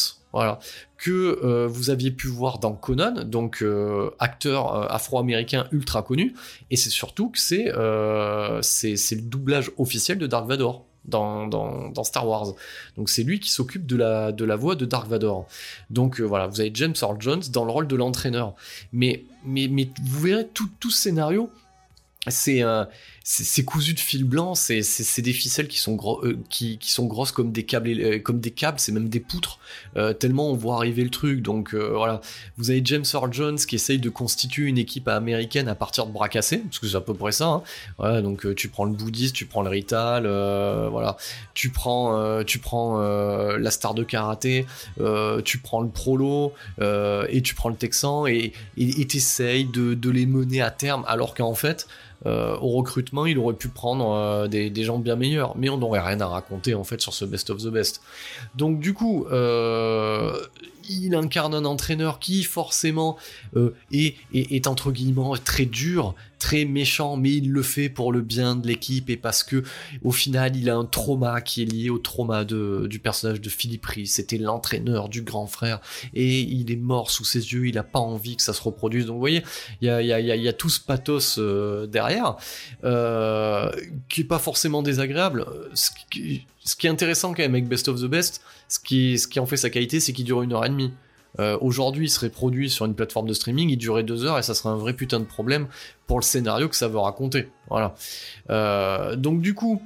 [0.96, 6.34] Que euh, vous aviez pu voir dans Conan, donc euh, acteur euh, afro-américain ultra connu,
[6.70, 12.26] et c'est surtout que c'est le doublage officiel de Dark Vador dans, dans, dans Star
[12.26, 12.48] Wars.
[12.96, 15.46] Donc c'est lui qui s'occupe de la, de la voix de Dark Vador.
[15.88, 18.54] Donc voilà, vous avez James Earl Jones dans le rôle de l'entraîneur.
[18.92, 21.48] Mais, mais, mais vous verrez tout, tout ce scénario,
[22.26, 22.62] c'est
[23.30, 27.04] c'est cousu de fil blanc, c'est des ficelles qui sont gros, euh, qui, qui sont
[27.04, 29.58] grosses comme des câbles, euh, comme des c'est même des poutres.
[29.98, 31.42] euh, tellement on voit arriver le truc.
[31.42, 32.22] Donc voilà,
[32.56, 36.12] vous avez James Earl Jones qui essaye de constituer une équipe américaine à partir de
[36.12, 37.62] bras cassés, parce que c'est à peu près ça.
[37.98, 38.22] hein.
[38.22, 40.22] Donc tu prends le bouddhiste, tu prends le rital,
[40.90, 41.18] voilà,
[41.52, 44.64] tu prends tu prends la star de karaté,
[45.44, 50.24] tu prends le prolo et tu prends le texan et et t'essayes de, de les
[50.24, 51.86] mener à terme, alors qu'en fait
[52.26, 55.78] euh, au recrutement, il aurait pu prendre euh, des, des gens bien meilleurs, mais on
[55.78, 58.02] n'aurait rien à raconter en fait sur ce best of the best.
[58.56, 60.38] Donc du coup, euh,
[60.88, 63.16] il incarne un entraîneur qui forcément
[63.56, 68.12] euh, est, est, est entre guillemets très dur, très méchant, mais il le fait pour
[68.12, 69.62] le bien de l'équipe et parce que
[70.02, 73.86] au final, il a un trauma qui est lié au trauma du personnage de Philippe
[73.86, 74.06] Rhys.
[74.06, 75.80] C'était l'entraîneur du grand frère
[76.14, 77.66] et il est mort sous ses yeux.
[77.66, 79.06] Il a pas envie que ça se reproduise.
[79.06, 79.42] Donc vous voyez,
[79.80, 82.36] il y a, tout ce pathos euh, derrière
[82.84, 83.70] euh,
[84.08, 85.44] qui est pas forcément désagréable.
[85.74, 89.40] Ce qui, ce qui est intéressant quand même avec Best of the Best, ce qui,
[89.40, 90.92] en fait sa qualité, c'est qu'il dure une heure et demie.
[91.40, 94.42] Euh, Aujourd'hui, il serait produit sur une plateforme de streaming, il durait deux heures et
[94.42, 95.68] ça serait un vrai putain de problème
[96.06, 97.48] pour le scénario que ça veut raconter.
[97.68, 97.94] Voilà.
[98.50, 99.82] Euh, donc du coup,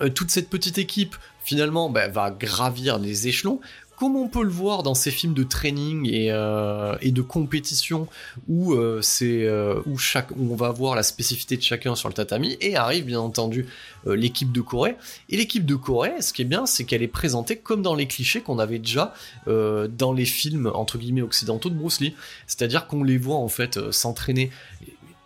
[0.00, 3.60] euh, toute cette petite équipe finalement bah, va gravir les échelons.
[4.02, 8.08] Comme on peut le voir dans ces films de training et, euh, de compétition
[8.48, 9.96] où euh, euh, où
[10.40, 13.68] on va voir la spécificité de chacun sur le tatami et arrive bien entendu
[14.04, 14.96] l'équipe de Corée.
[15.28, 18.08] Et l'équipe de Corée ce qui est bien c'est qu'elle est présentée comme dans les
[18.08, 19.14] clichés qu'on avait déjà
[19.46, 22.16] dans les films entre guillemets occidentaux de Bruce Lee.
[22.48, 24.50] C'est-à-dire qu'on les voit en fait s'entraîner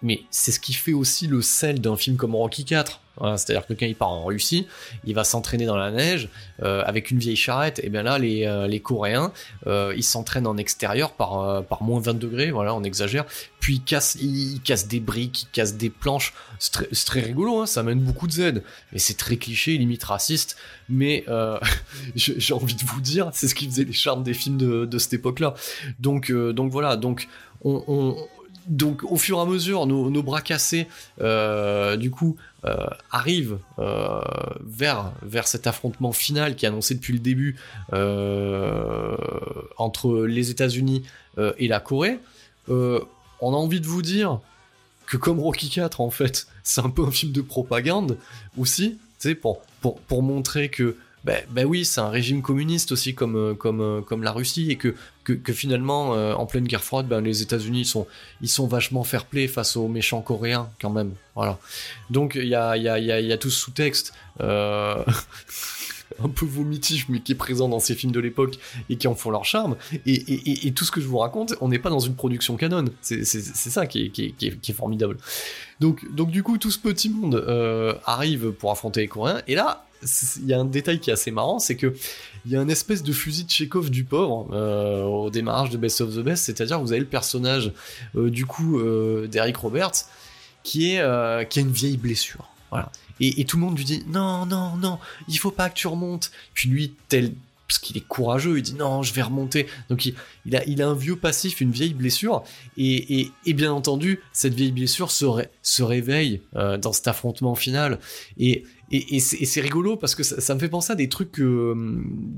[0.07, 3.67] mais c'est ce qui fait aussi le sel d'un film comme Rocky 4 voilà, c'est-à-dire
[3.67, 4.67] que quand il part en Russie,
[5.05, 6.29] il va s'entraîner dans la neige
[6.63, 7.81] euh, avec une vieille charrette.
[7.83, 9.33] Et bien là, les, euh, les Coréens,
[9.67, 13.25] euh, ils s'entraînent en extérieur par, par moins 20 degrés, voilà, on exagère.
[13.59, 14.19] Puis ils cassent,
[14.87, 16.35] des briques, ils cassent des planches.
[16.59, 18.63] C'est très, rigolo, hein, ça amène beaucoup de Z.
[18.93, 20.57] Mais c'est très cliché, limite raciste.
[20.91, 21.25] Mais
[22.15, 24.99] j'ai envie de vous dire, c'est ce qui faisait les charmes des films de, de
[24.99, 25.55] cette époque-là.
[26.01, 27.29] Donc, donc voilà, donc
[27.63, 28.17] on, on-
[28.69, 30.87] donc au fur et à mesure, nos, bras cassés,
[31.21, 32.77] euh, du coup, euh,
[33.11, 34.21] arrivent euh,
[34.65, 37.57] vers, vers cet affrontement final qui est annoncé depuis le début
[39.79, 41.05] entre les États-Unis
[41.59, 42.19] et la Corée.
[42.69, 44.41] On a envie de vous dire
[45.07, 48.19] que comme Rocky 4, en fait, c'est un peu un film de propagande
[48.59, 50.97] aussi, tu pour, pour, pour montrer que
[51.27, 54.71] ben, ben oui, c'est un régime communiste aussi comme, euh, comme, euh, comme la Russie
[54.71, 58.07] et que, que, finalement, euh, en pleine guerre froide, ben, les États-Unis sont,
[58.43, 61.15] ils sont vachement fair-play face aux méchants coréens quand même.
[61.35, 61.59] Voilà.
[62.11, 65.05] Donc il y a, y, a, y, y a tout ce sous-texte un
[66.29, 68.55] peu vomitif, mais qui est présent dans ces films de l'époque
[68.89, 69.75] et qui en font leur charme.
[70.07, 72.57] Et, et, et, tout ce que je vous raconte, on n'est pas dans une production
[72.57, 72.85] canon.
[73.01, 75.17] C'est ça qui est, qui, est, formidable.
[75.81, 77.45] Donc, donc du coup, tout ce petit monde
[78.07, 79.43] arrive pour affronter les Coréens.
[79.49, 79.86] Et là,
[80.37, 81.95] il y a un détail qui est assez marrant, c'est que
[82.45, 85.77] il y a un espèce de fusil de Chekhov du pauvre euh, au démarrage de
[85.77, 87.73] Best of the Best, c'est-à-dire vous avez le personnage
[88.15, 90.07] euh, du coup euh, d'Eric Roberts
[90.63, 92.49] qui est qui a une vieille blessure.
[93.21, 95.87] Et, et tout le monde lui dit non non non, il faut pas que tu
[95.87, 96.31] remontes.
[96.55, 97.33] Puis lui tel
[97.67, 99.67] parce qu'il est courageux, il dit non, je vais remonter.
[99.89, 102.45] Donc il, a, un vieux passif, une vieille blessure,
[102.77, 105.27] et, bien entendu, cette vieille blessure se,
[105.63, 107.99] se réveille euh, dans cet affrontement final.
[108.39, 108.65] Et,
[109.19, 111.75] c'est rigolo parce que ça, me fait penser à des trucs, euh,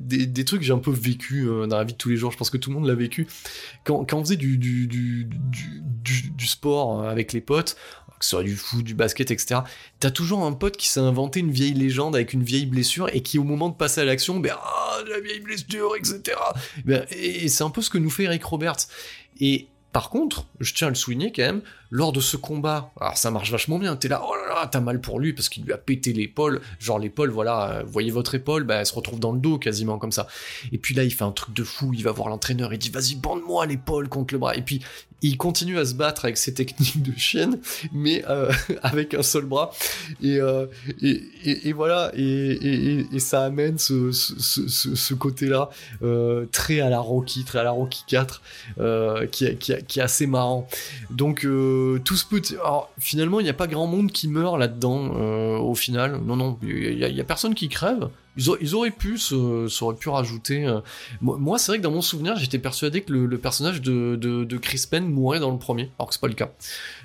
[0.06, 2.32] des, trucs que j'ai un peu vécu euh, dans la vie de tous les jours.
[2.32, 3.26] Je pense que tout le monde l'a vécu.
[3.84, 5.28] Quand, on faisait du,
[6.38, 7.76] sport avec les potes,
[8.18, 9.60] que ce soit du foot, du basket, etc.
[10.00, 13.22] T'as toujours un pote qui s'est inventé une vieille légende avec une vieille blessure et
[13.22, 16.36] qui, au moment de passer à l'action, ben, ah, la vieille blessure, etc.
[16.84, 18.88] Ben, et c'est un peu ce que nous fait Eric Roberts.
[19.40, 23.16] Et, Par contre, je tiens à le souligner quand même, lors de ce combat, alors
[23.16, 25.64] ça marche vachement bien, t'es là, oh là là, t'as mal pour lui parce qu'il
[25.64, 29.20] lui a pété l'épaule, genre l'épaule, voilà, euh, voyez votre épaule, bah, elle se retrouve
[29.20, 30.26] dans le dos quasiment comme ça.
[30.72, 32.90] Et puis là, il fait un truc de fou, il va voir l'entraîneur, il dit,
[32.90, 34.56] vas-y, bande-moi l'épaule contre le bras.
[34.56, 34.82] Et puis,
[35.20, 37.58] il continue à se battre avec ses techniques de chienne,
[37.92, 39.72] mais euh, avec un seul bras.
[40.22, 40.66] Et, euh,
[41.74, 45.70] voilà, et, ça amène ce, côté-là
[46.52, 48.42] très à la Rocky, très à la Rocky 4,
[48.78, 50.68] euh, qui, est- assez marrant.
[51.10, 51.44] Donc
[52.04, 52.54] tout ce petit...
[52.54, 56.20] Alors, finalement, il n'y a pas grand monde qui meurt là-dedans, euh, au final.
[56.24, 58.08] Non, non, il y, a- personne qui crève.
[58.36, 59.34] Ils, auraient- pu, se,
[59.82, 60.64] aurait pu rajouter...
[60.66, 60.80] euh,
[61.20, 65.04] moi, c'est vrai que dans mon souvenir, j'étais persuadé que le, personnage de, Chris Penn
[65.08, 66.50] mourait dans le premier, alors que c'est pas le cas.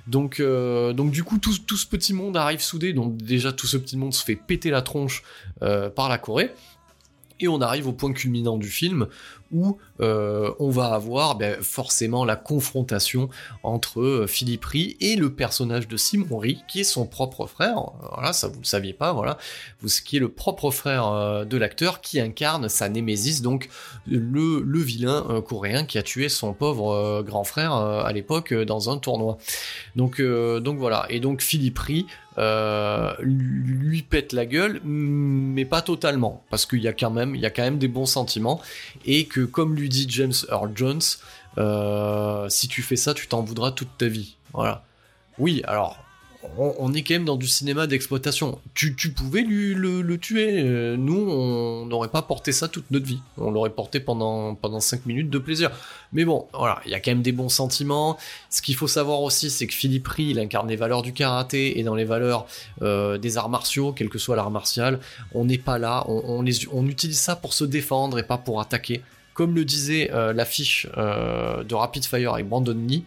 [0.07, 2.93] Donc, euh, donc du coup, tout, ce petit monde arrive soudé.
[2.93, 5.23] Donc déjà, tout ce petit monde se fait péter la tronche
[5.61, 6.51] euh, par la Corée.
[7.39, 9.07] Et on arrive au point culminant du film
[9.99, 13.29] euh, on va avoir ben, forcément la confrontation
[13.63, 17.75] entre euh, Philippe Rie et le personnage de Simon Rie, qui est son propre frère.
[18.13, 19.37] Voilà, ça vous le saviez pas, voilà.
[20.05, 23.69] Qui est le propre frère euh, de l'acteur qui incarne sa némésis, donc
[24.07, 29.37] le, vilain coréen qui a tué son pauvre grand frère à l'époque dans un tournoi.
[29.95, 31.05] Donc, donc voilà.
[31.09, 32.05] Et donc Philippe Rie
[32.37, 37.41] euh, lui pète la gueule, mais pas totalement, parce qu'il y a quand même, il
[37.41, 38.61] y a quand même des bons sentiments,
[39.05, 41.01] et que comme lui dit James Earl Jones,
[41.57, 44.35] euh, si tu fais ça, tu t'en voudras toute ta vie.
[44.53, 44.83] Voilà.
[45.37, 46.02] Oui, alors.
[46.57, 48.59] On, est quand même dans du cinéma d'exploitation.
[48.73, 50.61] Tu, tu pouvais lui, le, tuer.
[50.61, 53.21] euh, Nous, on n'aurait pas porté ça toute notre vie.
[53.37, 55.71] On l'aurait porté pendant, pendant 5 minutes de plaisir.
[56.11, 58.17] Mais bon, voilà, il y a quand même des bons sentiments.
[58.49, 61.79] Ce qu'il faut savoir aussi, c'est que Philippe Rie, il incarne les valeurs du karaté
[61.79, 62.45] et dans les valeurs
[62.81, 64.99] euh, des arts martiaux, quel que soit l'art martial.
[65.33, 69.01] On n'est pas là, on, utilise ça pour se défendre et pas pour attaquer.
[69.33, 73.05] Comme le disait euh, l'affiche de Rapid Fire avec Brandon Lee,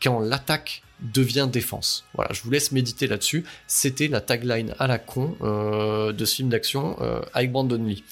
[0.00, 2.04] quand l'attaque devient défense.
[2.14, 3.44] Voilà, je vous laisse méditer là-dessus.
[3.66, 8.02] C'était la tagline à la con euh, de ce film d'action euh, avec Brandon Lee.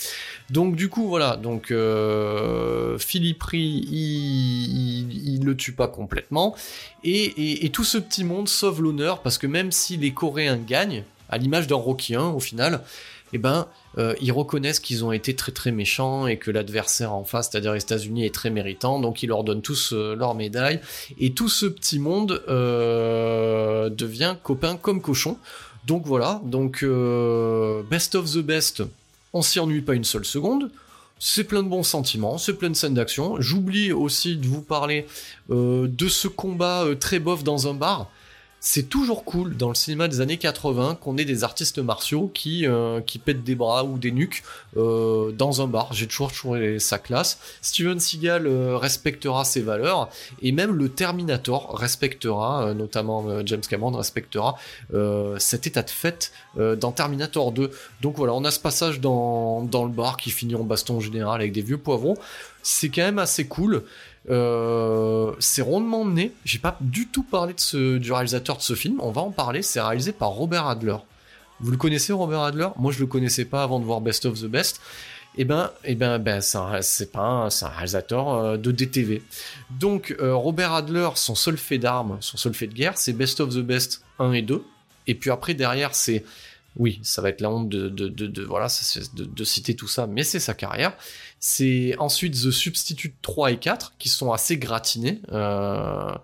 [0.50, 6.54] Donc du coup voilà, donc euh, Philippe il, il le tue pas complètement,
[7.02, 10.58] et, et- et tout ce petit monde sauve l'honneur parce que même si les Coréens
[10.58, 12.82] gagnent, à l'image d'un Rocky 1 au final,
[13.32, 13.66] eh ben
[13.98, 17.72] euh, ils reconnaissent qu'ils ont été très très méchants et que l'adversaire en face, c'est-à-dire
[17.72, 20.80] les États-Unis, est très méritant, donc ils leur donnent tous euh, leur médaille,
[21.18, 25.37] et tout ce petit monde euh, devient copain comme cochon.
[25.87, 26.83] Donc voilà, donc
[27.90, 28.83] best of the best,
[29.35, 30.70] on s'y ennuie pas une seule seconde.
[31.18, 33.38] C'est plein de bons sentiments, c'est plein de scènes d'action.
[33.38, 35.07] J'oublie aussi de vous parler
[35.50, 38.11] de ce combat très bof dans un bar.
[38.66, 42.66] C'est toujours cool dans le cinéma des années 80 qu'on ait des artistes martiaux qui,
[42.66, 44.42] euh, qui pètent des bras ou des nuques
[44.79, 45.92] euh, dans un bar.
[45.92, 47.38] J'ai toujours trouvé ça classe.
[47.61, 50.09] Steven Seagal euh, respectera ses valeurs
[50.40, 54.57] et même le Terminator respectera, notamment James Cameron respectera
[55.38, 57.70] cet état de fait dans Terminator 2.
[58.00, 61.42] Donc voilà, on a ce passage dans, dans le bar qui finit en baston général
[61.42, 62.16] avec des vieux poivrons.
[62.62, 63.85] C'est quand même assez cool.
[64.30, 66.32] Euh, c'est rondement mené.
[66.44, 68.98] J'ai pas du tout parlé de ce, du réalisateur de ce film.
[69.00, 69.62] On va en parler.
[69.62, 70.96] C'est réalisé par Robert Adler.
[71.60, 72.68] Vous le connaissez, Robert Adler?
[72.76, 74.80] Moi, je le connaissais pas avant de voir Best of the Best.
[75.37, 79.22] Eh ben, eh ben, ben c'est pas un, un réalisateur euh, de DTV.
[79.70, 83.40] Donc, euh, Robert Adler, son seul fait d'armes, son seul fait de guerre, c'est Best
[83.40, 84.64] of the Best 1 et 2.
[85.06, 86.24] Et puis après, derrière, c'est.
[86.76, 88.66] Oui, ça va être la honte de, de, de, voilà,
[89.14, 90.92] de citer tout ça, mais c'est sa carrière.
[91.46, 95.20] C'est ensuite The Substitute 3 et 4 qui sont assez gratinés.
[95.30, 96.14] euh,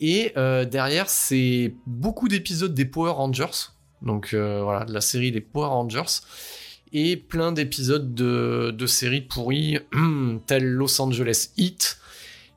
[0.00, 3.70] et euh, derrière, c'est beaucoup d'épisodes des Power Rangers.
[4.02, 6.22] Donc euh, voilà, de la série des Power Rangers.
[6.92, 9.78] Et plein d'épisodes de, de séries pourries,
[10.48, 11.98] telles Los Angeles Heat,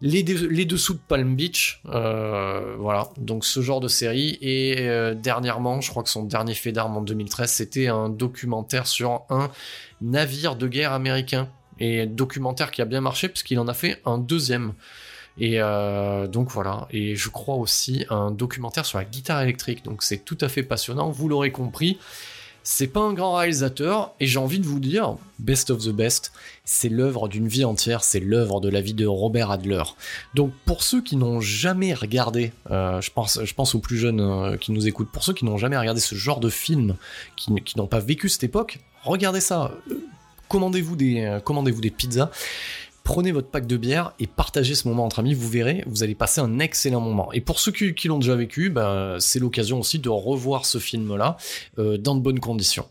[0.02, 4.40] les, dessous de Palm Beach, voilà, donc ce genre de série.
[4.42, 4.90] Et
[5.22, 9.52] dernièrement, je crois que son dernier fait d'armes en 2013, c'était un documentaire sur un
[10.02, 11.48] navire de guerre américain.
[11.82, 14.74] Et documentaire qui a bien marché puisqu'il en a fait un deuxième.
[15.40, 20.04] Et euh, donc voilà, et je crois aussi un documentaire sur la guitare électrique, donc
[20.04, 21.98] c'est tout à fait passionnant, vous l'aurez compris.
[22.64, 26.32] C'est pas un grand réalisateur, et j'ai envie de vous dire, Best of the Best,
[26.64, 29.82] c'est l'œuvre d'une vie entière, c'est l'œuvre de la vie de Robert Adler.
[30.36, 34.22] Donc pour ceux qui n'ont jamais regardé, euh, je, pense, je pense aux plus jeunes
[34.22, 36.98] euh, qui nous écoutent, pour ceux qui n'ont jamais regardé ce genre de film,
[37.36, 39.72] qui n'ont pas vécu cette époque, regardez ça.
[40.52, 42.30] Commandez-vous des, euh, commandez-vous des pizzas,
[43.06, 46.14] prenez votre pack de bière et partagez ce moment entre amis, vous verrez, vous allez
[46.14, 47.32] passer un excellent moment.
[47.32, 51.38] Et pour ceux qui, l'ont déjà vécu, ben, c'est l'occasion aussi de revoir ce film-là
[51.80, 52.86] euh, dans de bonnes conditions.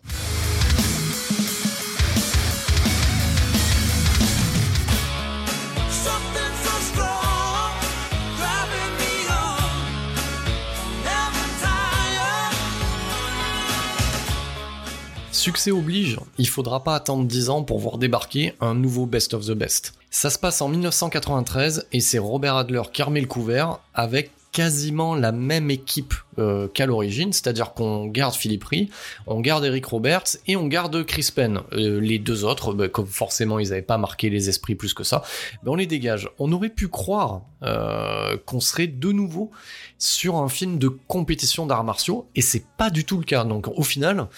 [15.41, 19.47] Succès oblige, il faudra pas attendre 10 ans pour voir débarquer un nouveau Best of
[19.47, 19.95] the Best.
[20.11, 25.15] Ça se passe en 1993 et c'est Robert Adler qui remet le couvert avec quasiment
[25.15, 28.91] la même équipe euh, qu'à l'origine, c'est-à-dire qu'on garde Philippe Ree,
[29.27, 31.61] on garde Eric Roberts et on garde Chris Penn.
[31.73, 35.05] Euh, les deux autres, bah, comme forcément ils n'avaient pas marqué les esprits plus que
[35.05, 35.23] ça,
[35.63, 36.29] bah, on les dégage.
[36.39, 39.51] On aurait pu croire euh, qu'on serait de nouveau
[39.99, 43.45] sur un film de compétition d'arts martiaux et c'est pas du tout le cas.
[43.45, 44.29] Donc au final,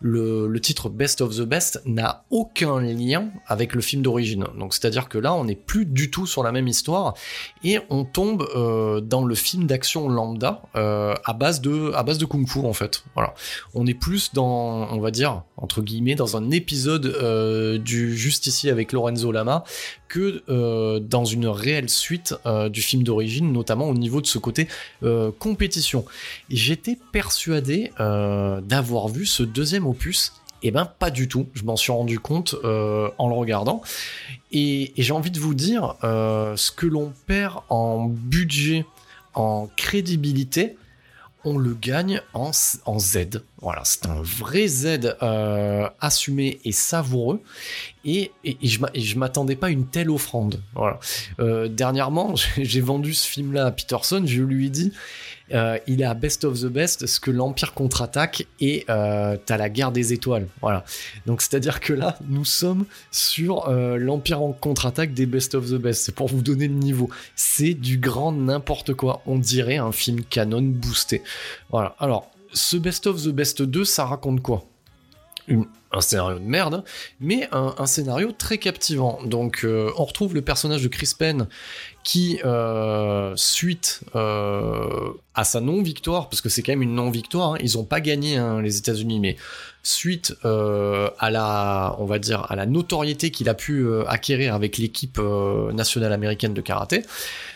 [0.00, 4.46] le, titre Best of the Best n'a aucun lien avec le film d'origine.
[4.58, 7.14] Donc c'est-à-dire que là, on n'est plus du tout sur la même histoire
[7.62, 12.16] et on tombe euh, dans le film d'action lambda euh, à base de à base
[12.16, 13.04] de kung-fu en fait.
[13.14, 13.34] Voilà,
[13.74, 18.92] on est plus dans, on va dire entre guillemets, dans un épisode du Justicier avec
[18.92, 19.64] Lorenzo Lama
[20.10, 24.38] que euh, dans une réelle suite euh, du film d'origine, notamment au niveau de ce
[24.38, 24.66] côté
[25.04, 26.04] euh, compétition.
[26.50, 30.32] J'étais persuadé d'avoir vu ce deuxième opus.
[30.62, 33.82] Eh ben pas du tout, je m'en suis rendu compte en le regardant.
[34.52, 38.84] Et, j'ai envie de vous dire, ce que l'on perd en budget,
[39.34, 40.76] en crédibilité,
[41.44, 43.42] on le gagne en, Z.
[43.60, 47.42] Voilà, c'est un vrai Z euh, assumé et savoureux.
[48.04, 50.62] Et, et, et je m'attendais pas à une telle offrande.
[51.38, 54.22] Euh, dernièrement, j'ai vendu ce film-là à Peterson.
[54.24, 54.92] Je lui ai dit,
[55.52, 59.56] euh, il est à Best of the Best, ce que l'Empire contre-attaque et euh, t'as
[59.56, 60.46] la guerre des étoiles.
[60.60, 60.84] Voilà.
[61.26, 65.74] Donc c'est-à-dire que là, nous sommes sur euh, l'Empire en contre-attaque des Best of the
[65.74, 66.04] Best.
[66.04, 67.10] C'est pour vous donner le niveau.
[67.34, 69.22] C'est du grand n'importe quoi.
[69.26, 71.22] On dirait un film canon boosté.
[71.70, 71.94] Voilà.
[71.98, 74.64] Alors, ce Best of the Best 2, ça raconte quoi?
[75.92, 76.84] Un scénario de merde,
[77.18, 79.18] mais un, un scénario très captivant.
[79.24, 81.48] Donc, euh, on retrouve le personnage de Chris Penn
[82.02, 87.58] qui, euh, suite euh, à sa non-victoire, parce que c'est quand même une non-victoire, hein,
[87.60, 89.36] ils ont pas gagné hein, les États-Unis, mais
[89.82, 94.76] suite euh, à la, on va dire, à la notoriété qu'il a pu acquérir avec
[94.76, 95.18] l'équipe
[95.72, 97.02] nationale américaine de karaté,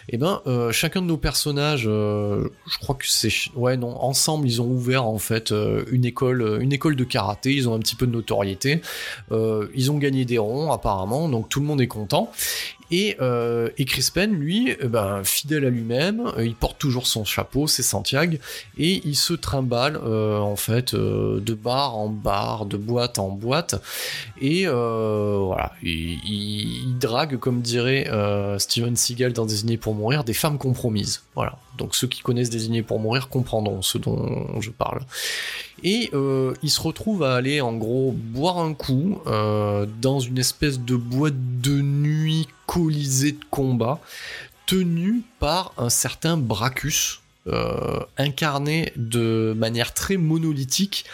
[0.08, 0.40] et ben
[0.70, 5.18] chacun de nos personnages, je crois que c'est, ouais non, ensemble ils ont ouvert en
[5.18, 5.52] fait
[5.90, 8.80] une école, une école de karaté, ils ont un petit peu de notoriété,
[9.30, 12.30] ils ont gagné des ronds apparemment, donc tout le monde est content.
[12.90, 13.86] Et, euh, et
[14.26, 18.36] lui, eh ben, fidèle à lui-même, euh, il porte toujours son chapeau, c'est Santiago,
[18.78, 23.28] et il se trimballe euh, en fait euh, de bar en bar, de boîte en
[23.28, 23.80] boîte,
[24.40, 28.08] et voilà, il, drague, comme dirait
[28.58, 31.22] Steven Seagal dans Désigné pour mourir, des femmes compromises.
[31.34, 31.58] Voilà.
[31.78, 35.00] Donc ceux qui connaissent Désigné pour mourir comprendront ce dont je parle.
[35.82, 40.38] Et euh, il se retrouve à aller en gros boire un coup euh, dans une
[40.38, 44.00] espèce de boîte de nuit colisée de combat,
[44.66, 51.04] tenue par un certain Bracus, euh, incarné de manière très monolithique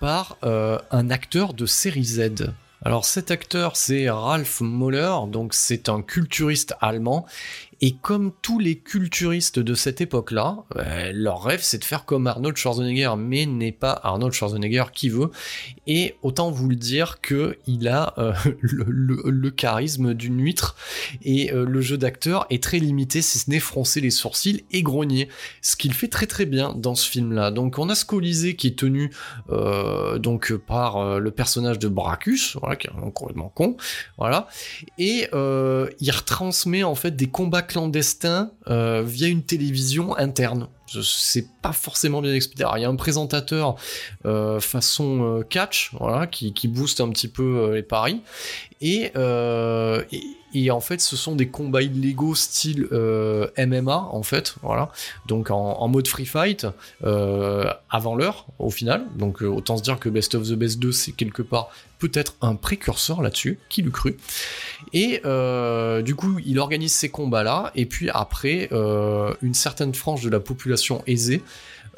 [0.00, 2.52] par un acteur de série Z.
[2.84, 7.26] Alors cet acteur c'est Ralph Moller, donc c'est un culturiste allemand
[7.80, 12.26] et comme tous les culturistes de cette époque-là, euh, leur rêve c'est de faire comme
[12.26, 15.30] Arnold Schwarzenegger, mais n'est pas Arnold Schwarzenegger qui veut.
[15.86, 20.76] Et autant vous le dire que il a euh, le, charisme d'une huître
[21.22, 24.82] et euh, le jeu d'acteur est très limité, si ce n'est froncer les sourcils et
[24.82, 25.28] grogner,
[25.62, 27.50] ce qu'il fait très très bien dans ce film-là.
[27.52, 29.10] Donc on a Scolisé qui est tenu
[29.48, 33.76] donc par le personnage de Bracus, qui est complètement con,
[34.16, 34.48] voilà,
[34.98, 40.66] et il retransmet en fait des combats clandestins euh, via une télévision interne.
[41.02, 42.64] Sais pas forcément bien expliqué.
[42.64, 43.76] Alors, il y a un présentateur
[44.24, 48.22] euh, façon euh, catch, voilà, qui, booste un petit peu les paris.
[48.80, 54.90] Et, en fait, ce sont des combats illégaux style MMA, en fait, voilà.
[55.26, 56.66] Donc en, en mode free fight,
[57.02, 59.04] avant l'heure, au final.
[59.16, 62.54] Donc autant se dire que Best of the Best 2, c'est quelque part peut-être un
[62.54, 64.16] précurseur là-dessus, qui l'eût cru.
[64.92, 70.22] Et euh, du coup, il organise ces combats-là, et puis après, euh, une certaine frange
[70.22, 71.42] de la population aisée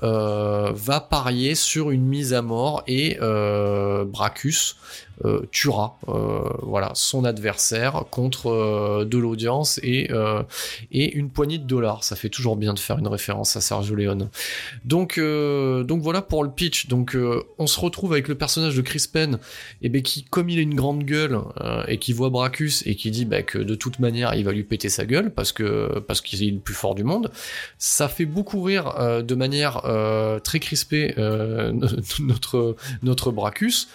[0.02, 3.18] euh, va parier sur une mise à mort et
[4.06, 4.76] Bracus
[5.50, 10.42] tuera euh, voilà son adversaire contre euh, de l'audience et euh,
[10.92, 12.04] et une poignée de dollars.
[12.04, 14.28] Ça fait toujours bien de faire une référence à Sergio Leone.
[14.84, 16.88] Donc euh, donc voilà pour le pitch.
[16.88, 19.38] Donc euh, on se retrouve avec le personnage de Chris Penn
[19.82, 22.94] et ben qui comme il a une grande gueule euh, et qui voit Bracus et
[22.94, 26.00] qui dit bah, que de toute manière il va lui péter sa gueule parce que
[26.00, 27.30] parce qu'il est le plus fort du monde.
[27.78, 31.72] Ça fait beaucoup rire euh, de manière euh, très crispée euh,
[32.20, 33.88] notre notre Bracus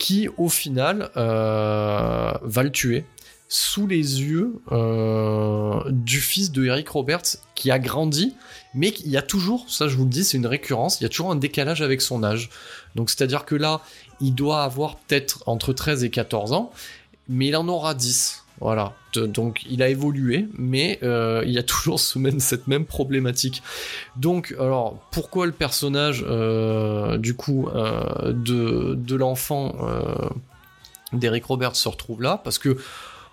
[0.00, 3.04] qui au final euh, va le tuer
[3.48, 8.34] sous les yeux euh, du fils de Eric Roberts qui a grandi
[8.74, 11.06] mais il y a toujours, ça je vous le dis, c'est une récurrence, il y
[11.06, 12.50] a toujours un décalage avec son âge.
[12.94, 13.80] Donc c'est-à-dire que là,
[14.20, 16.70] il doit avoir peut-être entre 13 et 14 ans,
[17.28, 18.39] mais il en aura 10.
[18.60, 23.62] Voilà, donc il a évolué, mais euh, il y a toujours ce cette même problématique.
[24.16, 29.76] Donc, alors, pourquoi le personnage, euh, du coup, euh, de, de l'enfant
[31.12, 32.40] d'Eric Roberts se retrouve là?
[32.44, 32.76] Parce que,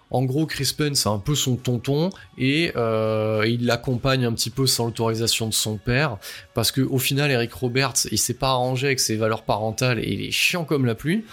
[0.10, 4.50] en gros, Chris Penn, c'est un peu son tonton, et euh, il l'accompagne un petit
[4.50, 6.18] peu sans l'autorisation de son père,
[6.54, 10.14] parce que au final, Eric Roberts, il s'est pas arrangé avec ses valeurs parentales, et
[10.14, 11.26] il est chiant comme la pluie.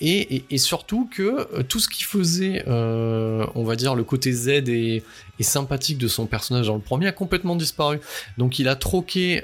[0.00, 4.68] Et, surtout que euh, tout ce qui faisait, euh, on va dire, le côté Z
[4.68, 5.02] et,
[5.40, 8.00] sympathique de son personnage dans le premier a complètement disparu.
[8.38, 9.42] Donc il a troqué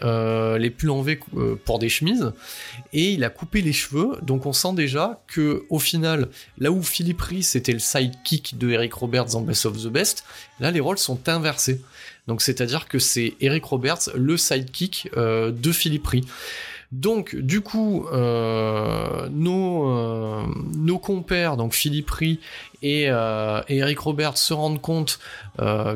[0.59, 1.21] les pulls en V
[1.67, 2.33] pour des chemises
[2.95, 4.17] et il a coupé les cheveux.
[4.23, 8.72] Donc on sent déjà que au final, là où Philippe Rhys était le sidekick de
[8.73, 10.25] Eric Roberts dans Best of the Best,
[10.61, 11.81] là les rôles sont inversés.
[12.29, 16.25] Donc c'est-à-dire que c'est Eric Roberts le sidekick euh, de Philippe Rhys.
[16.93, 20.43] Donc, du coup, euh, nos, euh,
[20.77, 22.11] nos compères, donc Philippe
[22.83, 25.19] et, euh, et Eric Roberts, se rendent compte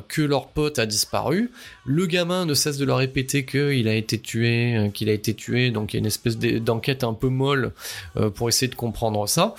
[0.08, 1.50] que leur pote a disparu.
[1.84, 5.70] Le gamin ne cesse de leur répéter qu'il a été tué, qu'il a été tué.
[5.70, 7.72] Donc, il y a une espèce d'e- d'enquête un peu molle
[8.34, 9.54] pour essayer de comprendre ça.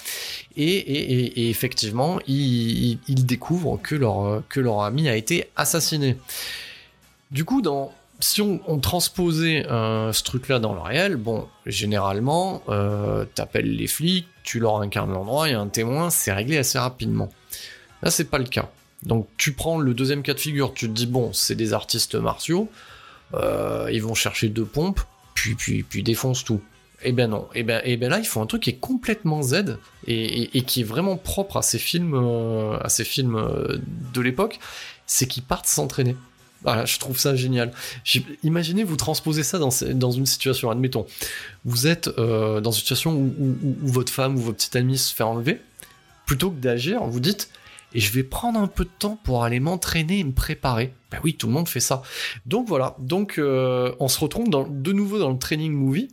[0.56, 6.16] Et, effectivement, ils, découvrent que leur ami a été assassiné.
[7.32, 13.76] Du coup, dans, si on, transposait ce truc-là dans le réel, bon, généralement, euh, t'appelles
[13.76, 17.30] les flics, tu leur incarnes l'endroit, il y a un témoin, c'est réglé assez rapidement.
[18.02, 18.70] Là, c'est pas le cas.
[19.04, 22.16] Donc, tu prends le deuxième cas de figure, tu te dis, bon, c'est des artistes
[22.16, 22.70] martiaux,
[23.36, 25.02] euh, ils vont chercher deux pompes,
[25.36, 26.62] puis, puis, puis défoncent tout.
[27.04, 27.48] Eh ben non.
[27.54, 30.82] Eh ben, eh ben là, ils font un truc qui est complètement Z et, qui
[30.82, 33.40] est vraiment propre à ces films, euh, à ces films
[34.14, 34.60] de l'époque,
[35.06, 36.16] c'est qu'ils partent s'entraîner.
[36.64, 37.72] Voilà, je trouve ça génial.
[38.44, 41.06] Imaginez vous transposez ça dans, dans une situation, admettons,
[41.66, 45.24] vous êtes euh, dans une situation où, votre femme ou votre petite amie se fait
[45.24, 45.62] enlever,
[46.26, 47.50] plutôt que d'agir, vous dites
[47.94, 50.94] et je vais prendre un peu de temps pour aller m'entraîner et me préparer.
[51.10, 52.02] Ben oui, tout le monde fait ça.
[52.46, 56.10] Donc voilà, donc euh, on se retrouve de nouveau dans le training movie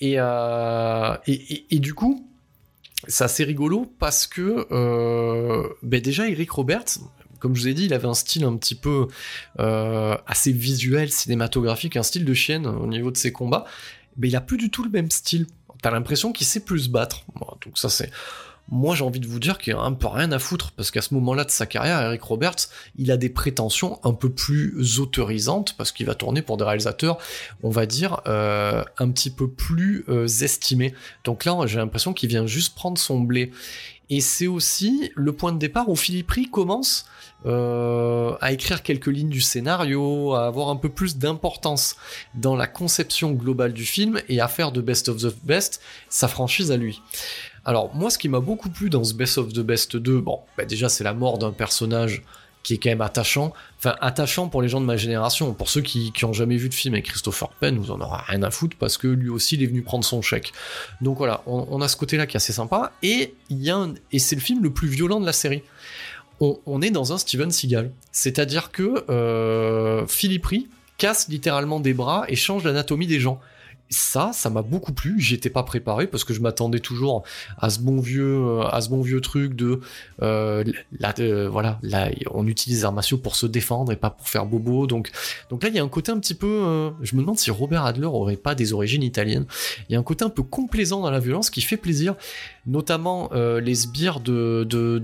[0.00, 2.28] et, euh, et, et- du coup,
[3.08, 4.66] c'est assez rigolo parce que
[5.82, 6.98] ben déjà Eric Roberts,
[7.40, 9.08] comme je vous ai dit, il avait un style un petit peu
[9.58, 13.64] euh, assez visuel, cinématographique, un style de chienne au niveau de ses combats.
[14.16, 15.46] Mais il a plus du tout le même style.
[15.82, 17.24] T'as l'impression qu'il sait plus se battre.
[17.64, 18.10] Donc ça c'est.
[18.72, 21.02] Moi j'ai envie de vous dire qu'il a un peu rien à foutre parce qu'à
[21.02, 25.74] ce moment-là de sa carrière, Eric Roberts, il a des prétentions un peu plus autorisantes
[25.76, 27.18] parce qu'il va tourner pour des réalisateurs,
[27.64, 30.94] on va dire, euh, un petit peu plus euh, estimés.
[31.24, 33.50] Donc là, j'ai l'impression qu'il vient juste prendre son blé.
[34.10, 37.06] Et c'est aussi le point de départ où Philippe Rey commence
[37.46, 41.96] euh, à écrire quelques lignes du scénario, à avoir un peu plus d'importance
[42.34, 46.26] dans la conception globale du film et à faire de Best of the Best sa
[46.26, 47.00] franchise à lui.
[47.64, 50.40] Alors moi ce qui m'a beaucoup plu dans ce Best of the Best 2, bon
[50.58, 52.22] bah déjà c'est la mort d'un personnage
[52.62, 55.80] qui est quand même attachant, enfin attachant pour les gens de ma génération, pour ceux
[55.80, 58.50] qui, qui ont jamais vu de film avec Christopher Penn, vous en aurez rien à
[58.50, 60.52] foutre parce que lui aussi il est venu prendre son chèque.
[61.00, 64.62] Donc voilà, on, a ce côté-là qui est assez sympa et et c'est le film
[64.62, 65.62] le plus violent de la série.
[66.40, 70.62] On, est dans un Steven Seagal, c'est-à-dire que euh, Philippe Rey
[70.96, 73.40] casse littéralement des bras et change l'anatomie des gens.
[73.92, 75.20] Ça, ça m'a beaucoup plu.
[75.20, 77.24] J'y étais pas préparé parce que je m'attendais toujours
[77.58, 79.80] à ce bon vieux, euh, à ce bon vieux truc de,
[80.22, 80.62] euh,
[81.18, 82.84] euh, voilà, là, on utilise les
[83.18, 84.86] pour se défendre et pas pour faire bobo.
[84.86, 85.10] Donc,
[85.48, 86.46] donc là, il y a un côté un petit peu.
[86.46, 89.46] euh, je me demande si Robert Adler aurait pas des origines italiennes.
[89.88, 92.14] Il y a un côté un peu complaisant dans la violence qui fait plaisir,
[92.66, 95.00] notamment euh, les sbires de, de,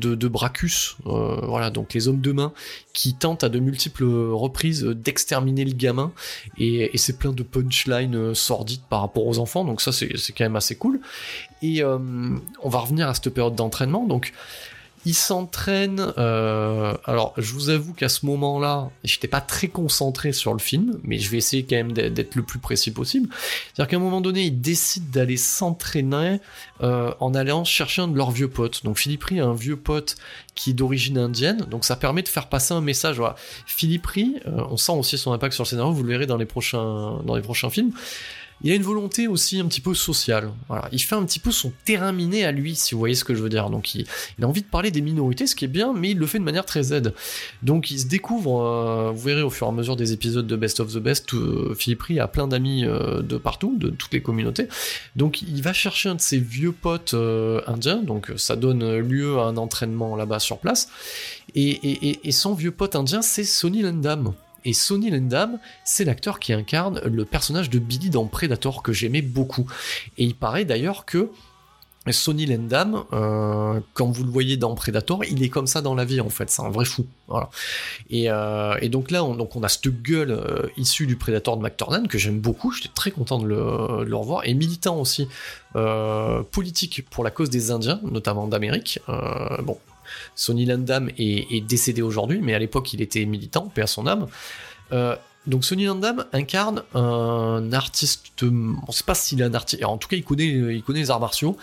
[1.07, 2.53] euh, voilà, donc les hommes de main
[2.93, 6.13] qui tentent à de multiples reprises d'exterminer le gamin
[6.59, 10.45] et, c'est plein de punchlines euh, sordides par rapport aux enfants, donc ça c'est quand
[10.45, 11.01] même assez cool.
[11.63, 14.33] Et on va revenir à cette période d'entraînement, donc
[15.07, 16.13] il s'entraîne.
[16.19, 20.99] euh, alors, je vous avoue qu'à ce moment-là, j'étais pas très concentré sur le film,
[21.05, 23.29] mais je vais essayer quand même d'être le plus précis possible.
[23.73, 26.41] C'est-à-dire qu'à un moment donné, il décide d'aller s'entraîner
[26.83, 28.85] euh, en allant chercher un de leurs vieux potes.
[28.85, 30.17] Donc, Philippe Rey a un vieux pote
[30.57, 33.17] qui est d'origine indienne, donc ça permet de faire passer un message.
[33.17, 33.37] Voilà.
[33.65, 36.47] Philippe euh, on sent aussi son impact sur le scénario, vous le verrez dans les
[36.47, 37.93] prochains, dans les prochains films.
[38.63, 40.51] Il a une volonté aussi un petit peu sociale.
[40.93, 43.35] Il fait un petit peu son terrain miné à lui, si vous voyez ce que
[43.35, 43.71] je veux dire.
[43.71, 44.07] Donc il,
[44.43, 46.45] a envie de parler des minorités, ce qui est bien, mais il le fait de
[46.45, 47.13] manière très Z.
[47.63, 50.57] Donc il se découvre, euh, vous verrez au fur et à mesure des épisodes de
[50.57, 54.13] Best of the Best, euh, Philippe Rey a plein d'amis euh, de partout, de toutes
[54.13, 54.69] les communautés.
[55.17, 59.39] Donc il va chercher un de ses vieux potes euh, indiens, donc ça donne lieu
[59.39, 60.89] à un entraînement là-bas sur place.
[61.55, 64.35] Et son vieux pote indien, c'est Sonny Landam.
[64.67, 69.23] Et Sonny Landam, c'est l'acteur qui incarne le personnage de Billy dans Predator que j'aimais
[69.23, 69.71] beaucoup.
[70.19, 71.31] Et il paraît d'ailleurs que
[72.11, 76.05] Sonny Landam, euh, quand vous le voyez dans Predator, il est comme ça dans la
[76.05, 77.07] vie en fait, c'est un vrai fou.
[78.13, 81.63] Euh, et donc là, on, donc on a cette gueule euh, issue du Predator de
[81.63, 85.29] McTornan que j'aime beaucoup, j'étais très content de le, de le revoir, et militant aussi
[85.77, 89.01] euh, politique pour la cause des Indiens, notamment d'Amérique.
[89.63, 89.79] Bon,
[90.35, 94.27] Sonny Landam est, décédé aujourd'hui, mais à l'époque il était militant, paix à son âme.
[94.93, 99.99] Euh, donc Sonny Landam incarne un artiste, on sait pas s'il est un artiste, en
[99.99, 101.57] tout cas il connaît, il connaît les arts martiaux,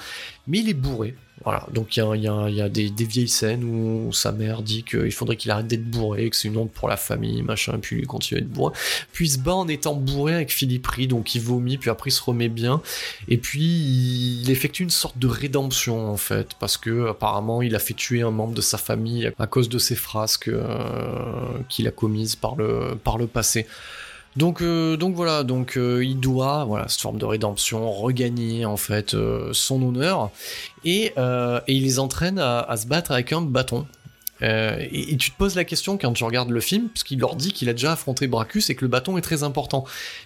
[0.47, 1.15] mais il est bourré.
[1.43, 5.51] Voilà, donc il y a, des, vieilles scènes où sa mère dit qu'il faudrait qu'il
[5.51, 8.43] arrête d'être bourré, que c'est une honte pour la famille, machin, puis lui continue à
[8.43, 8.73] être bourré.
[9.11, 12.11] Puis il se bat en étant bourré avec Philippe Rie, donc il vomit, puis après
[12.11, 12.81] il se remet bien,
[13.27, 17.79] et puis il effectue une sorte de rédemption en fait, parce que apparemment il a
[17.79, 21.91] fait tuer un membre de sa famille à cause de ses frasques euh, qu'il a
[21.91, 23.65] commises par le passé.
[24.35, 28.77] Donc, euh, donc voilà, donc euh, il doit, voilà, cette forme de rédemption, regagner en
[28.77, 30.31] fait euh, son honneur,
[30.83, 33.85] et, et il les entraîne à, se battre avec un bâton.
[34.41, 37.53] Et, tu te poses la question quand tu regardes le film, parce qu'il leur dit
[37.53, 39.85] qu'il a déjà affronté Bracus et que le bâton est très important.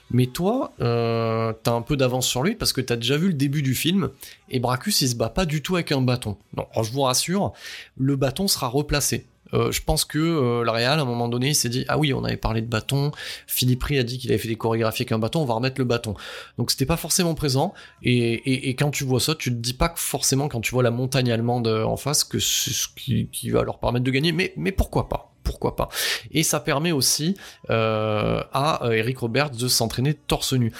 [0.10, 3.62] Mais toi, t'as un peu d'avance sur lui parce que t'as déjà vu le début
[3.62, 4.10] du film,
[4.49, 6.36] et Bracus il se bat pas du tout avec un bâton.
[6.55, 7.53] Non, je vous rassure,
[7.95, 9.28] le bâton sera replacé.
[9.54, 11.98] Euh, je pense que euh, la Real, à un moment donné, il s'est dit Ah
[11.98, 13.12] oui, on avait parlé de bâton.
[13.48, 15.80] Philippe Rie a dit qu'il avait fait des chorégraphies avec un bâton, on va remettre
[15.80, 16.16] le bâton.
[16.58, 17.74] Donc c'était pas forcément présent.
[18.04, 20.91] Et, quand tu vois ça, tu te dis pas que forcément, quand tu vois la
[20.91, 24.32] montagne allemande euh, en face, que c'est ce qui, va leur permettre de gagner.
[24.32, 25.37] Mais pourquoi pas?
[25.48, 25.88] Pourquoi pas
[26.32, 27.38] Et ça permet aussi
[27.70, 30.74] euh, à euh, Eric Roberts de s'entraîner torse nu.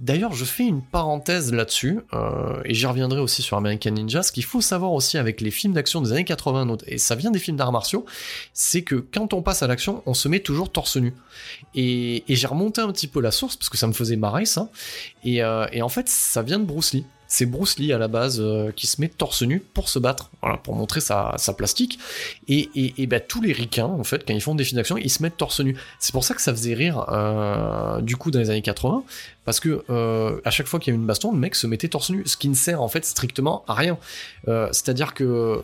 [0.00, 4.24] D'ailleurs, je fais une parenthèse là-dessus, euh, et j'y reviendrai aussi sur American Ninja.
[4.24, 7.14] Ce qu'il faut savoir aussi avec les films d'action des années 80, note- et ça
[7.14, 8.04] vient des films d'arts martiaux,
[8.52, 11.14] c'est que quand on passe à l'action, on se met toujours torse nu.
[11.76, 14.68] Et, j'ai remonté un petit peu la source, parce que ça me faisait marrer ça,
[15.24, 17.04] et en fait, ça vient de Bruce Lee.
[17.30, 20.30] C'est Bruce Lee à la base euh, qui se met torse nu pour se battre,
[20.40, 21.98] voilà, pour montrer sa, sa plastique.
[22.48, 25.10] Et, et, bah, tous les ricains, en fait, quand ils font des films d'action, ils
[25.10, 25.76] se mettent torse nu.
[25.98, 29.04] C'est pour ça que ça faisait rire, euh, du coup, dans les années 80,
[29.44, 31.88] parce que euh, à chaque fois qu'il y avait une baston, le mec se mettait
[31.88, 33.98] torse nu, ce qui ne sert en fait strictement à rien.
[34.46, 35.62] C'est-à-dire que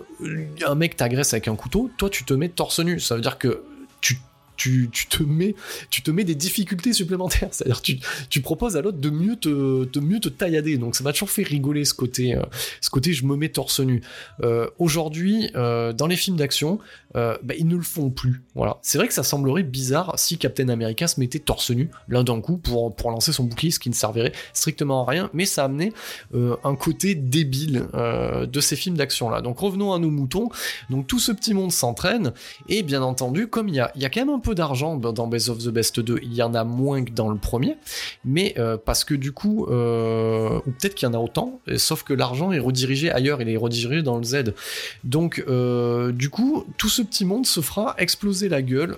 [0.67, 3.01] un mec t'agresse avec un couteau, toi tu te mets torse nu.
[3.01, 3.63] Ça veut dire que
[4.03, 4.19] tu
[4.57, 5.55] tu, tu te mets
[5.91, 7.49] tu te mets des difficultés supplémentaires.
[7.53, 7.99] C'est à dire tu,
[8.29, 10.79] tu proposes à l'autre de mieux te de mieux te taillader.
[10.79, 12.43] Donc ça m'a toujours fait rigoler ce côté euh,
[12.81, 14.03] ce côté je me mets torse nu.
[14.43, 16.79] Euh, aujourd'hui euh, dans les films d'action
[17.15, 18.43] bah, ils ne le font plus.
[18.57, 18.79] Voilà.
[18.83, 22.41] C'est vrai que ça semblerait bizarre si Captain America se mettait torse nu l'un d'un
[22.41, 25.63] coup pour pour lancer son bouclier ce qui ne servirait strictement à rien mais ça
[25.63, 25.93] a amené
[26.35, 30.49] euh, un côté débile de ces films d'action là donc revenons à nos moutons.
[30.91, 32.33] Donc tout ce petit monde s'entraîne.
[32.69, 35.27] Et bien entendu, comme il y a, y a quand même un peu d'argent dans
[35.27, 37.77] Best of the Best 2, il y en a moins que dans le premier,
[38.25, 42.03] mais euh, parce que du coup, euh, ou peut-être qu'il y en a autant, sauf
[42.03, 44.55] que l'argent est redirigé ailleurs, il est redirigé dans le Z.
[45.03, 48.97] Donc euh, du coup, tout ce petit monde se fera exploser la gueule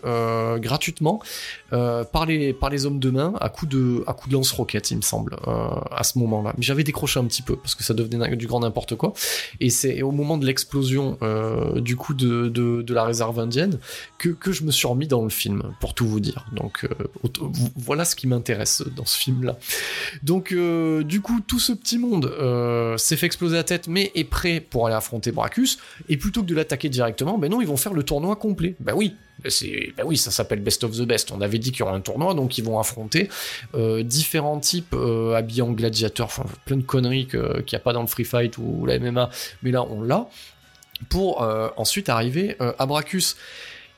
[0.58, 1.20] gratuitement
[1.70, 5.36] par, les, par les hommes de main à coup de, de lance-roquettes, il me semble,
[5.46, 6.54] à ce moment-là.
[6.56, 9.12] Mais j'avais décroché un petit peu parce que ça devenait du grand n'importe quoi.
[9.60, 11.18] Et c'est au moment de l'explosion
[11.76, 13.78] du coup de, de, de la réserve indienne
[14.18, 16.46] que, que je me suis remis dans le film, pour tout vous dire.
[16.52, 16.88] Donc euh,
[17.76, 19.56] voilà ce qui m'intéresse dans ce film-là.
[20.22, 24.10] Donc euh, du coup, tout ce petit monde euh, s'est fait exploser la tête, mais
[24.14, 25.78] est prêt pour aller affronter Bracus.
[26.08, 28.74] Et plutôt que de l'attaquer directement, ben non, ils vont faire le tournoi complet.
[28.80, 29.14] Ben oui.
[29.42, 31.30] ben C'est, ben oui, ça s'appelle Best of the Best.
[31.30, 33.28] On avait dit qu'il y aurait un tournoi, donc ils vont affronter
[34.00, 34.94] différents types
[35.34, 36.30] habillés en gladiateurs,
[36.64, 39.30] plein de conneries qu'il n'y a pas dans le free fight ou la MMA,
[39.62, 40.28] mais là on l'a,
[41.08, 43.36] pour ensuite arriver à Bracus.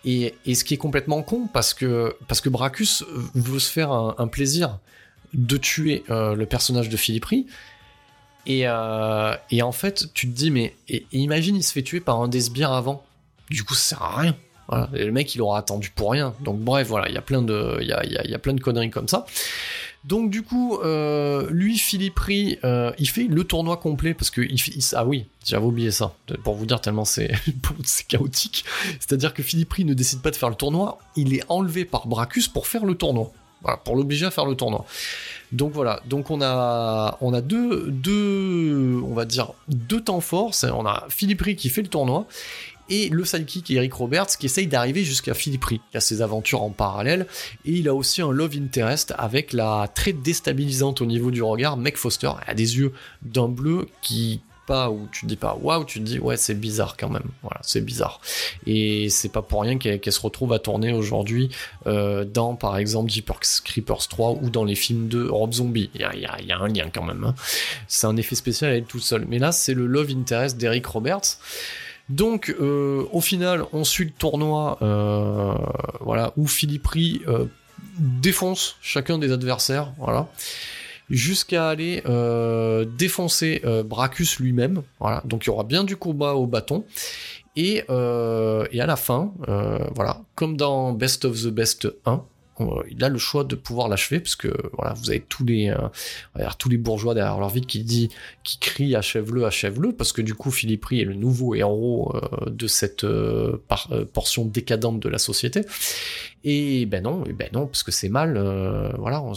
[0.04, 4.28] Et, ce qui est complètement con, parce que, parce que Bracus veut se faire un,
[4.28, 4.78] plaisir
[5.34, 7.26] de tuer euh, le personnage de Philippe.
[8.46, 12.00] Et, euh, et en fait, tu te dis, mais et- imagine, il se fait tuer
[12.00, 13.04] par un des sbires avant.
[13.50, 14.36] Du coup, ça sert à rien.
[14.94, 16.34] Et le mec, il aura attendu pour rien.
[16.40, 18.38] Donc, bref, voilà, il y a plein de, y a, y a- il y a
[18.38, 19.24] plein de conneries comme ça.
[20.04, 22.20] Donc, du coup, euh, lui, Philippe
[22.64, 24.60] euh, il fait le tournoi complet parce que il,
[24.92, 27.32] ah oui, j'avais oublié ça pour vous dire tellement c'est
[28.08, 28.64] chaotique.
[29.00, 32.48] C'est-à-dire que Philippe ne décide pas de faire le tournoi, il est enlevé par Bracus
[32.48, 33.32] pour faire le tournoi.
[33.84, 34.86] Pour l'obliger à faire le tournoi.
[35.50, 41.56] Donc voilà, donc on a deux on va dire deux temps forts, on a Philippe
[41.56, 42.26] qui fait le tournoi
[42.88, 45.80] et le sidekick Eric Roberts qui essaye d'arriver jusqu'à Philippe Rie.
[45.92, 47.26] Il a ses aventures en parallèle
[47.64, 51.76] et il a aussi un love interest avec la très déstabilisante au niveau du regard
[51.76, 52.30] Meg Foster.
[52.44, 56.04] Elle a des yeux d'un bleu qui pas ou tu dis pas waouh, tu te
[56.04, 57.30] dis ouais c'est bizarre quand même.
[57.42, 58.20] Voilà, c'est bizarre.
[58.66, 61.48] Et c'est pas pour rien qu'elle se retrouve à tourner aujourd'hui
[61.86, 65.88] euh, dans par exemple Jeepers Creepers 3 ou dans les films de Rob Zombie.
[65.94, 67.24] Il y a, un lien quand même.
[67.24, 67.34] hein.
[67.88, 69.24] C'est un effet spécial à elle tout seul.
[69.26, 71.38] Mais là c'est le love interest d'Eric Roberts.
[72.08, 75.54] Donc, euh, au final, on suit le tournoi, euh,
[76.00, 77.44] voilà, où Philippe Rie euh,
[77.98, 80.28] défonce chacun des adversaires, voilà,
[81.10, 85.22] jusqu'à aller euh, défoncer Bracus lui-même, voilà.
[85.26, 86.84] Donc, il y aura bien du combat au bâton.
[87.56, 89.32] Et, et à la fin,
[89.94, 92.16] voilà, comme dans Best of the Best 1, euh,
[92.90, 96.48] il a le choix de pouvoir l'achever parce que voilà, vous avez tous les, euh,
[96.58, 98.10] tous les bourgeois derrière leur vide qui dit,
[98.44, 102.50] qui crient achève-le, achève-le, parce que du coup Philippe Rie est le nouveau héros euh,
[102.50, 105.62] de cette euh, euh, portion décadente de la société.
[106.44, 108.36] Et ben non, ben non, parce que c'est mal.
[108.36, 109.32] euh, voilà, on,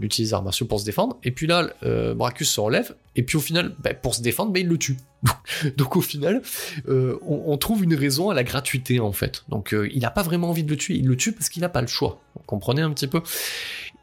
[0.00, 1.18] utilise les arts martiaux pour se défendre.
[1.22, 2.94] Et puis là, euh, Bracus se relève.
[3.16, 4.96] Et puis au final, ben, pour se défendre, ben, il le tue.
[5.76, 6.42] Donc, au final,
[6.88, 9.44] euh, on, trouve une raison à la gratuité en fait.
[9.48, 10.94] Donc euh, il n'a pas vraiment envie de le tuer.
[10.96, 12.20] Il le tue parce qu'il n'a pas le choix.
[12.36, 13.20] Vous comprenez un petit peu?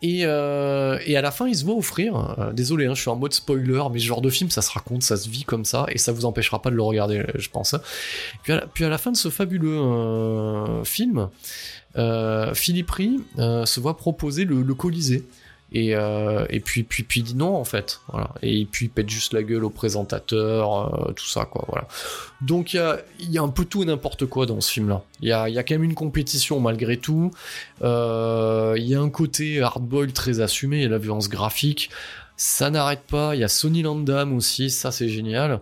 [0.01, 2.51] Et, euh, et à la fin, il se voit offrir.
[2.53, 5.03] désolé, hein, je suis en mode spoiler, mais ce genre de film, ça se raconte,
[5.03, 7.73] ça se vit comme ça, et ça vous empêchera pas de le regarder, je pense.
[7.73, 7.81] hein.
[8.43, 11.29] Puis à la, puis à la fin de ce fabuleux film,
[12.53, 15.23] Philippe Rie se voit proposer le Colisée.
[15.71, 18.29] Et, euh, et puis, puis, puis dit non en fait, voilà.
[18.41, 21.87] Et puis il pète juste la gueule au présentateur, euh, tout ça quoi, voilà.
[22.41, 22.97] Donc il
[23.29, 25.01] y a, un peu tout et n'importe quoi dans ce film-là.
[25.21, 27.31] Il y a, y a quand même une compétition malgré tout.
[27.81, 31.89] Euh, Il y a un côté hardboil très assumé, il la violence graphique.
[32.37, 33.35] Ça n'arrête pas.
[33.35, 35.59] Il y a Sonny Landam aussi, ça c'est génial.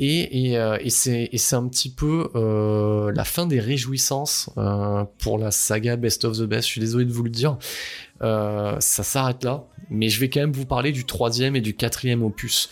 [0.00, 5.96] Euh, et c'est un petit peu euh, la fin des réjouissances euh, pour la saga
[5.96, 6.66] Best of the Best.
[6.66, 7.58] Je suis désolé de vous le dire.
[8.22, 12.22] Ça s'arrête là, mais je vais quand même vous parler du troisième et du quatrième
[12.22, 12.68] opus.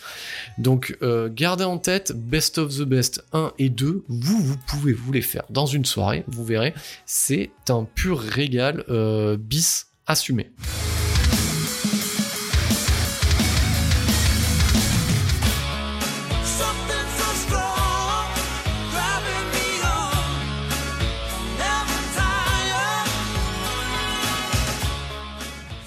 [0.59, 0.95] Donc
[1.31, 5.23] gardez en tête Best of the Best 1 et 2, vous, vous pouvez vous les
[5.23, 6.75] faire dans une soirée, vous verrez,
[7.07, 8.85] c'est un pur régal
[9.39, 10.51] bis assumé.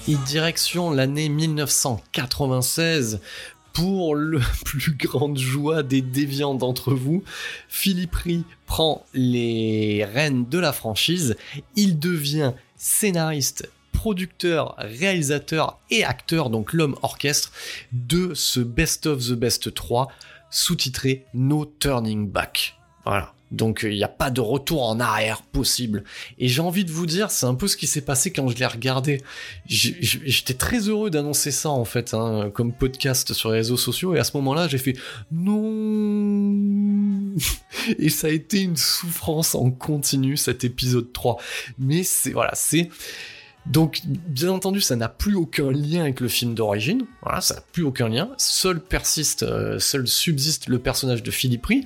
[0.05, 3.21] Et direction l'année 1996.
[3.71, 7.23] Pour le plus grande joie des déviants d'entre vous,
[7.69, 11.37] Philippe Rie prend les rênes de la franchise.
[11.77, 17.53] Il devient scénariste, producteur, réalisateur et acteur, donc l'homme orchestre,
[17.93, 20.09] de ce Best of the Best 3,
[20.51, 22.75] sous-titré No Turning Back.
[23.05, 23.33] Voilà.
[23.53, 26.03] Donc il n'y a pas de retour en arrière possible.
[26.39, 28.57] Et j'ai envie de vous dire, c'est un peu ce qui s'est passé quand je
[28.57, 29.21] l'ai regardé.
[29.67, 34.15] J'étais très heureux d'annoncer ça en fait, hein, comme podcast sur les réseaux sociaux.
[34.15, 34.97] Et à ce moment-là, j'ai fait
[35.31, 36.53] non.
[37.99, 41.37] Et ça a été une souffrance en continu cet épisode 3.
[41.77, 42.89] Mais c'est voilà, c'est
[43.65, 47.05] donc, bien entendu, ça n'a plus aucun lien avec le film d'origine.
[47.21, 48.29] Voilà, ça n'a plus aucun lien.
[48.37, 51.85] Seul persiste, euh, seul subsiste le personnage de Philippe Rie,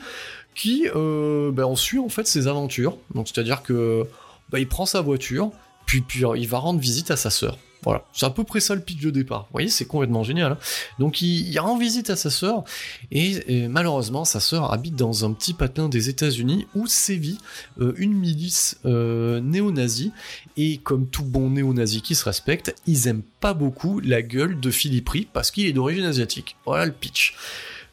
[0.57, 2.97] qui, euh, ben, on suit en fait ses aventures.
[3.13, 4.05] Donc, c'est-à-dire que,
[4.49, 5.51] ben, il prend sa voiture,
[5.85, 7.57] puis, puis euh, il va rendre visite à sa sœur.
[7.83, 9.43] Voilà, c'est à peu près ça le pitch de départ.
[9.43, 10.53] Vous voyez, c'est complètement génial.
[10.53, 10.57] hein.
[10.97, 12.63] Donc, il, rend visite à sa sœur,
[13.11, 17.37] et, malheureusement, sa sœur habite dans un petit patelin des États-Unis où sévit
[17.79, 20.11] euh, une milice euh, néo-nazie
[20.57, 24.71] et comme tout bon néo-nazi qui se respecte, ils aiment pas beaucoup la gueule de
[24.71, 26.55] Philippe Rie parce qu'il est d'origine asiatique.
[26.65, 27.35] Voilà le pitch.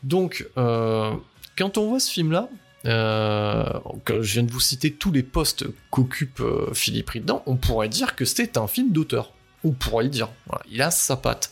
[0.03, 1.13] Donc, euh,
[1.57, 2.49] quand on voit ce film-là,
[2.87, 3.65] euh,
[4.09, 7.89] je viens de vous citer tous les postes qu'occupe euh, Philippe Rie dedans, on pourrait
[7.89, 9.33] dire que c'est un film d'auteur.
[9.65, 10.29] On pourrait dire.
[10.47, 11.51] Voilà, il a sa patte.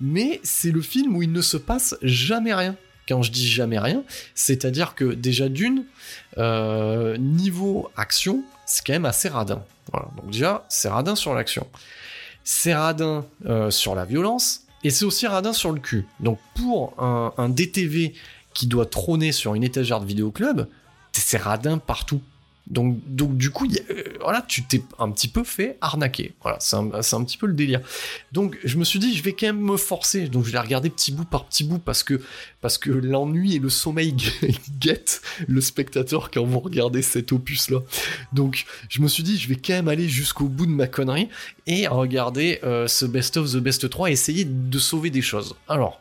[0.00, 2.76] Mais c'est le film où il ne se passe jamais rien.
[3.08, 4.04] Quand je dis jamais rien,
[4.36, 5.84] c'est-à-dire que déjà d'une,
[6.38, 9.64] euh, niveau action, c'est quand même assez radin.
[9.90, 10.08] Voilà.
[10.16, 11.66] Donc déjà, c'est radin sur l'action.
[12.44, 13.24] C'est radin
[13.70, 16.06] sur la violence, et c'est aussi radin sur le cul.
[16.20, 18.14] Donc pour un DTV
[18.54, 20.66] qui doit trôner sur une étagère de vidéoclub,
[21.12, 22.20] c'est radin partout.
[22.68, 26.32] Donc, donc du coup, euh, voilà, tu t'es un petit peu fait arnaquer.
[26.42, 27.80] Voilà, c'est un, un petit peu le délire.
[28.30, 30.28] Donc je me suis dit, je vais quand même me forcer.
[30.28, 32.20] Donc je l'ai regardé petit bout par petit bout parce que,
[32.60, 34.14] parce que l'ennui et le sommeil
[34.78, 37.80] guettent le spectateur quand vous regardez cet opus-là.
[38.32, 41.28] Donc je me suis dit, je vais quand même aller jusqu'au bout de ma connerie
[41.66, 45.56] et regarder euh, ce Best of the Best 3 et essayer de sauver des choses.
[45.66, 46.00] Alors,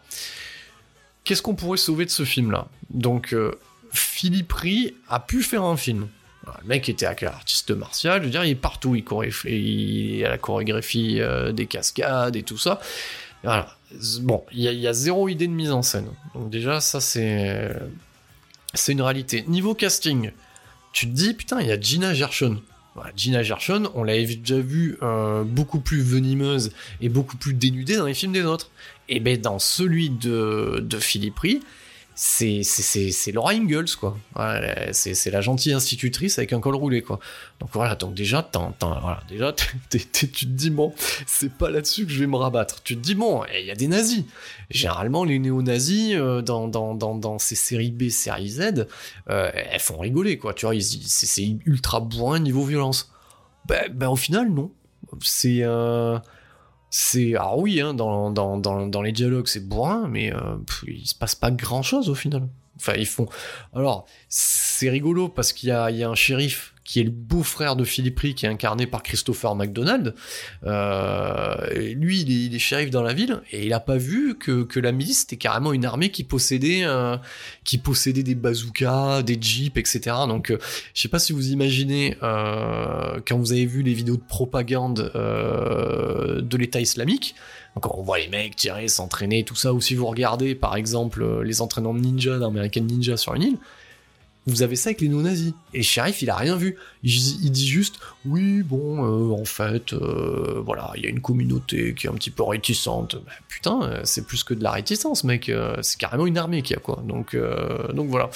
[1.23, 3.51] qu'est-ce qu'on pourrait sauver de ce film-là Donc, euh,
[3.91, 6.07] Philippe Rie a pu faire un film.
[6.63, 11.19] Le mec était artiste martial, je veux dire, il est partout, il, à la chorégraphie
[11.21, 12.79] euh, des cascades et tout ça.
[14.21, 16.07] Bon, il y, a- a zéro idée de mise en scène.
[16.33, 17.69] Donc déjà, ça c'est
[18.73, 19.43] c'est une réalité.
[19.47, 20.31] Niveau casting,
[20.93, 22.61] tu te dis putain, il y a Gina Gershon.
[23.15, 28.05] Gina Gershon, on l'avait déjà vu euh, beaucoup plus venimeuse et beaucoup plus dénudée dans
[28.05, 28.69] les films des autres.
[29.13, 31.59] Et ben dans celui de, de Philippe Rie,
[32.15, 34.17] c'est c'est- c'est Laura Ingalls quoi.
[34.93, 37.19] C'est c'est la gentille institutrice avec un col roulé quoi.
[37.59, 39.53] Donc voilà, donc déjà, t'en- t'en- voilà, déjà
[39.89, 40.93] t'es- tu te dis bon,
[41.27, 42.83] c'est pas là-dessus que je vais me rabattre.
[42.83, 44.23] Tu te dis bon, il y a des nazis.
[44.69, 48.87] Généralement, les néo-nazis euh, dans, dans, dans, dans ces séries B, séries Z,
[49.29, 50.53] euh, elles font rigoler quoi.
[50.53, 53.11] Tu vois, ils- c'est c'est ultra bourrin niveau violence.
[53.65, 54.71] Ben, ben au final non.
[55.21, 56.17] C'est euh,
[56.91, 60.83] c'est ah oui hein, dans, dans, dans, dans les dialogues c'est bourrin, mais euh, pff,
[60.87, 62.47] il se passe pas grand chose au final.
[62.75, 63.27] Enfin ils font.
[63.73, 67.11] Alors c'est rigolo parce qu'il y a, il y a un shérif qui est le
[67.11, 70.15] beau-frère de Philippe Rie, qui est incarné par Christopher McDonald.
[70.65, 74.91] Euh, lui, il est, shérif dans la ville, et il a pas vu que, la
[74.91, 77.17] milice était carrément une armée qui possédait, euh,
[77.63, 80.15] qui possédait des bazookas, des jeeps, etc.
[80.27, 80.57] Donc, euh,
[80.93, 85.11] je sais pas si vous imaginez, euh, quand vous avez vu les vidéos de propagande
[85.13, 87.35] de l'État islamique,
[87.75, 91.41] donc on voit les mecs tirer, s'entraîner, tout ça, ou si vous regardez, par exemple,
[91.43, 93.57] les entraînements de ninja d'American Ninja sur une île,
[94.47, 95.53] vous avez ça avec les non-nazis.
[95.73, 96.77] Et le shérif, il a rien vu.
[97.03, 101.93] Il, dit juste, oui, bon, euh, en fait, euh, voilà, il y a une communauté
[101.93, 103.17] qui est un petit peu réticente.
[103.25, 105.51] Bah, putain, euh, c'est plus que de la réticence, mec.
[105.81, 107.03] c'est carrément une armée qu'il y a, quoi.
[107.07, 107.37] Donc,
[107.93, 108.29] donc voilà.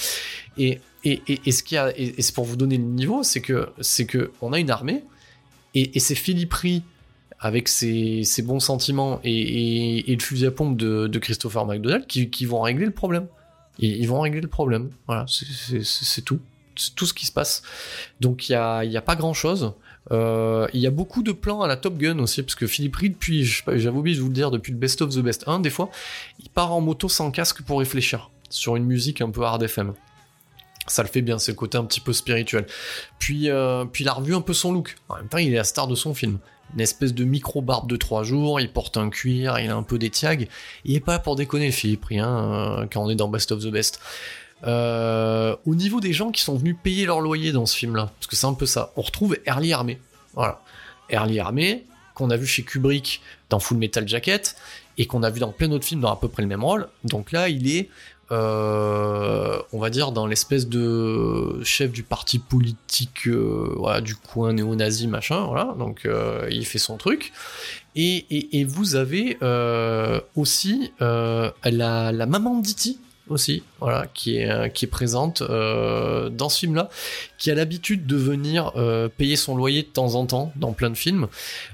[0.58, 3.40] Et, et, et, ce qu'il y a, et, c'est pour vous donner le niveau, c'est
[3.40, 5.02] que, c'est que on a une armée,
[5.74, 6.82] et, et c'est Philippe Rie,
[7.38, 12.06] avec ses, ses bons sentiments et, et- le fusil à pompe de, de Christopher McDonald,
[12.06, 13.26] qui, qui vont régler le problème.
[13.78, 14.90] Ils, vont régler le problème.
[15.06, 16.40] Voilà, c'est- tout.
[16.78, 17.62] C'est tout ce qui se passe.
[18.20, 19.72] Donc il y a, y a pas grand chose.
[20.10, 23.16] il y a beaucoup de plans à la Top Gun aussi, parce que Philippe Reed,
[23.64, 25.70] pas, j'avais oublié de vous le dire, depuis le Best of the Best 1, des
[25.70, 25.90] fois,
[26.38, 29.94] il part en moto sans casque pour réfléchir, sur une musique un peu hard FM.
[30.86, 32.66] Ça le fait bien, c'est le côté un petit peu spirituel.
[33.18, 34.96] Puis, euh, puis il a revu un peu son look.
[35.08, 36.38] En même temps, il est la star de son film.
[36.74, 39.98] Une espèce de micro-barbe de 3 jours, il porte un cuir, il a un peu
[39.98, 40.48] des tiags.
[40.84, 43.68] Il est pas pour déconner, Philippe hein, euh, quand on est dans Best of the
[43.68, 44.00] Best.
[44.64, 48.26] Euh, au niveau des gens qui sont venus payer leur loyer dans ce film-là, parce
[48.26, 50.00] que c'est un peu ça, on retrouve Early Armé.
[50.34, 50.60] Voilà.
[51.10, 54.56] Early Armé, qu'on a vu chez Kubrick dans Full Metal Jacket,
[54.98, 56.88] et qu'on a vu dans plein d'autres films dans à peu près le même rôle.
[57.04, 57.90] Donc là, il est,
[58.32, 64.52] euh, on va dire, dans l'espèce de chef du parti politique euh, voilà, du coin
[64.52, 65.74] néo-nazi, machin, voilà.
[65.78, 67.32] Donc euh, il fait son truc.
[67.94, 69.38] Et, et- vous avez
[70.34, 72.98] aussi la, la maman d'Iti
[73.28, 76.90] aussi, voilà, qui est, qui est présente dans ce film-là,
[77.38, 78.72] qui a l'habitude de venir
[79.16, 81.26] payer son loyer de temps en temps dans plein de films.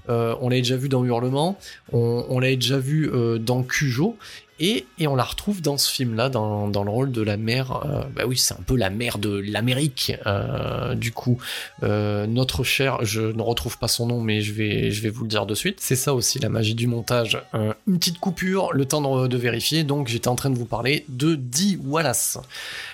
[0.08, 1.58] On l'a déjà vu dans Hurlement,
[1.92, 4.16] on, on l'a déjà vu dans Cujo,
[4.62, 7.84] et, on la retrouve dans ce film-là, dans, dans le rôle de la mère.
[7.84, 11.38] euh, bah oui, c'est un peu la mère de l'Amérique, euh, du coup.
[11.82, 15.24] Euh, notre cher, je ne retrouve pas son nom, mais je vais, je vais vous
[15.24, 15.78] le dire de suite.
[15.80, 17.42] C'est ça aussi la magie du montage.
[17.52, 19.82] Une petite coupure, le temps de, vérifier.
[19.82, 22.38] Donc j'étais en train de vous parler de Dee Wallace.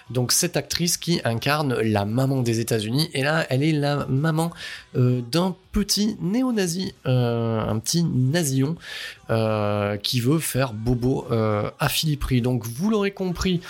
[0.09, 3.11] Donc cette actrice qui incarne la maman des États-Unis.
[3.13, 4.51] Et là, elle est la maman
[4.95, 12.43] d'un petit néo-nazi, un petit nazillon euh, qui veut faire bobo euh, à Philippe Rie.
[12.43, 13.61] Donc vous l'aurez compris,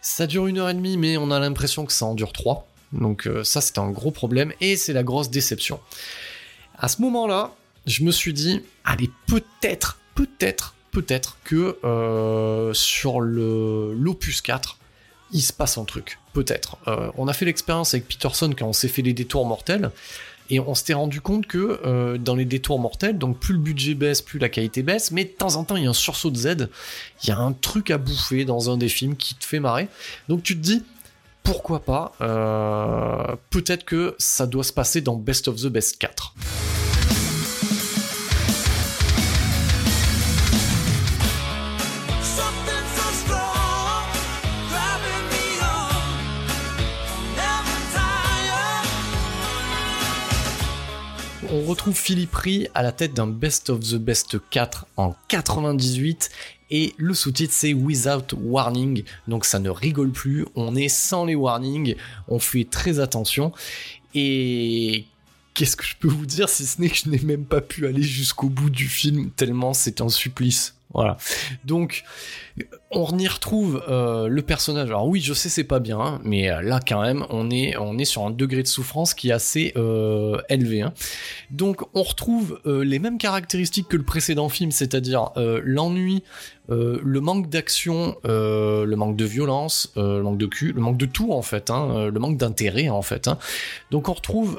[0.00, 2.66] ça dure une heure et demie, mais on a l'impression que ça en dure trois.
[2.92, 5.80] Donc euh, ça c'était un gros problème et c'est la grosse déception.
[6.78, 7.52] À ce moment-là,
[7.86, 14.78] je me suis dit, allez peut-être, peut-être, peut-être que euh, sur l'opus 4,
[15.32, 16.18] il se passe un truc.
[16.32, 16.76] Peut-être.
[16.86, 19.90] Euh, on a fait l'expérience avec Peterson quand on s'est fait les détours mortels.
[20.50, 23.94] Et on s'était rendu compte que euh, dans les détours mortels, donc plus le budget
[23.94, 26.30] baisse, plus la qualité baisse, mais de temps en temps il y a un sursaut
[26.30, 26.68] de Z,
[27.22, 29.88] il y a un truc à bouffer dans un des films qui te fait marrer.
[30.28, 30.82] Donc tu te dis,
[31.42, 36.34] pourquoi pas, euh, peut-être que ça doit se passer dans Best of the Best 4.
[51.66, 56.30] Retrouve Philippe Rie à la tête d'un Best of the Best 4 en 98
[56.70, 61.34] et le sous-titre c'est Without Warning, donc ça ne rigole plus, on est sans les
[61.34, 61.96] warnings,
[62.28, 63.52] on fait très attention.
[64.14, 65.06] Et
[65.54, 67.86] qu'est-ce que je peux vous dire si ce n'est que je n'ai même pas pu
[67.86, 70.75] aller jusqu'au bout du film tellement c'est un supplice.
[70.96, 71.18] Voilà.
[71.66, 72.04] Donc,
[72.90, 74.88] on y retrouve euh, le personnage.
[74.88, 77.76] Alors oui, je sais c'est pas bien, hein, mais euh, là quand même, on est
[77.76, 80.80] on est sur un degré de souffrance qui est assez euh, élevé.
[80.80, 80.94] hein.
[81.50, 86.22] Donc on retrouve les mêmes caractéristiques que le précédent film, c'est-à-dire l'ennui,
[86.68, 91.32] le manque d'action, le manque de violence, le manque de cul, le manque de tout
[91.32, 93.28] en fait, hein, le manque d'intérêt en fait.
[93.90, 94.58] Donc on retrouve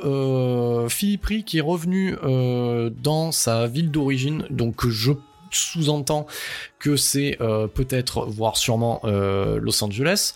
[0.90, 2.16] Philippe Rey qui est revenu
[3.02, 5.14] dans sa ville d'origine, donc je
[5.52, 6.28] sous-entends
[6.80, 10.34] que c'est euh, peut-être, voire sûrement euh, Los Angeles.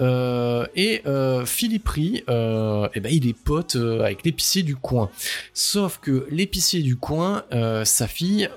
[0.00, 1.02] Euh, et
[1.46, 1.88] Philippe
[2.28, 5.10] euh, eh ben, il est pote avec l'épicier du coin.
[5.54, 7.44] Sauf que l'épicier du coin,
[7.84, 8.48] sa fille,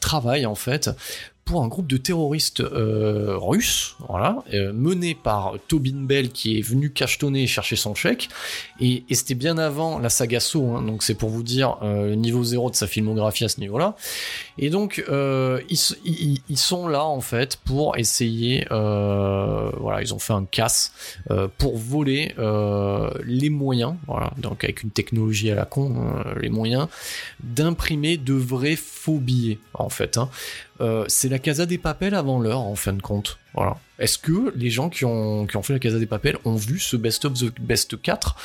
[0.00, 0.90] travaille en fait
[1.48, 6.60] pour un groupe de terroristes euh, russes, voilà, euh, mené par Tobin Bell qui est
[6.60, 8.28] venu cachetonner et chercher son chèque.
[8.80, 12.14] Et, c'était bien avant la saga Saw, hein, donc c'est pour vous dire euh, le
[12.16, 13.96] niveau zéro de sa filmographie à ce niveau-là.
[14.58, 20.92] Et donc ils, sont là en fait pour essayer, voilà, ils ont fait un casse
[21.56, 22.34] pour voler
[23.24, 26.88] les moyens, voilà, donc avec une technologie à la con, hein, les moyens
[27.40, 30.18] d'imprimer de vrais faux billets en fait.
[30.18, 30.28] hein.
[30.80, 33.38] Euh, c'est la Casa des Papels avant l'heure en fin de compte.
[33.54, 33.76] Voilà.
[33.98, 37.24] Est-ce que les gens qui ont, fait la Casa des Papels ont vu ce Best
[37.24, 38.36] of the Best 4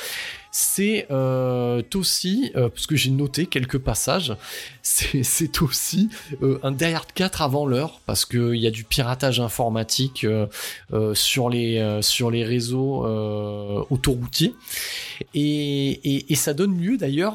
[0.50, 4.34] C'est euh, aussi, euh, parce que j'ai noté quelques passages,
[4.82, 6.08] c'est aussi
[6.42, 10.26] un Hard 4 avant l'heure, parce qu'il y a du piratage informatique
[11.12, 13.06] sur, les, réseaux
[13.90, 14.54] autoroutiers.
[15.34, 17.34] Et, ça donne lieu d'ailleurs,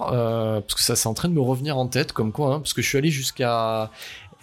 [0.67, 2.73] parce que ça c'est en train de me revenir en tête, comme quoi, hein, parce
[2.73, 3.91] que je suis allé jusqu'à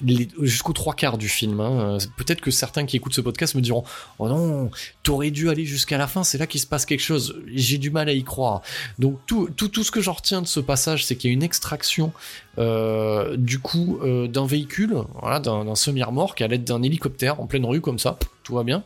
[0.05, 1.61] jusqu'aux trois quarts du film.
[1.61, 1.99] hein.
[2.17, 3.85] Peut-être que certains qui écoutent ce podcast me diront
[4.19, 4.71] Oh non,
[5.03, 7.41] t'aurais dû aller jusqu'à la fin, c'est là qu'il se passe quelque chose.
[7.55, 8.63] J'ai du mal à y croire.
[8.99, 11.35] Donc tout, tout, tout ce que j'en retiens de ce passage, c'est qu'il y a
[11.35, 12.13] une extraction
[12.59, 17.65] euh, du coup euh, d'un véhicule, voilà, d'un semi-remorque à l'aide d'un hélicoptère en pleine
[17.67, 18.85] rue comme ça, tout va bien.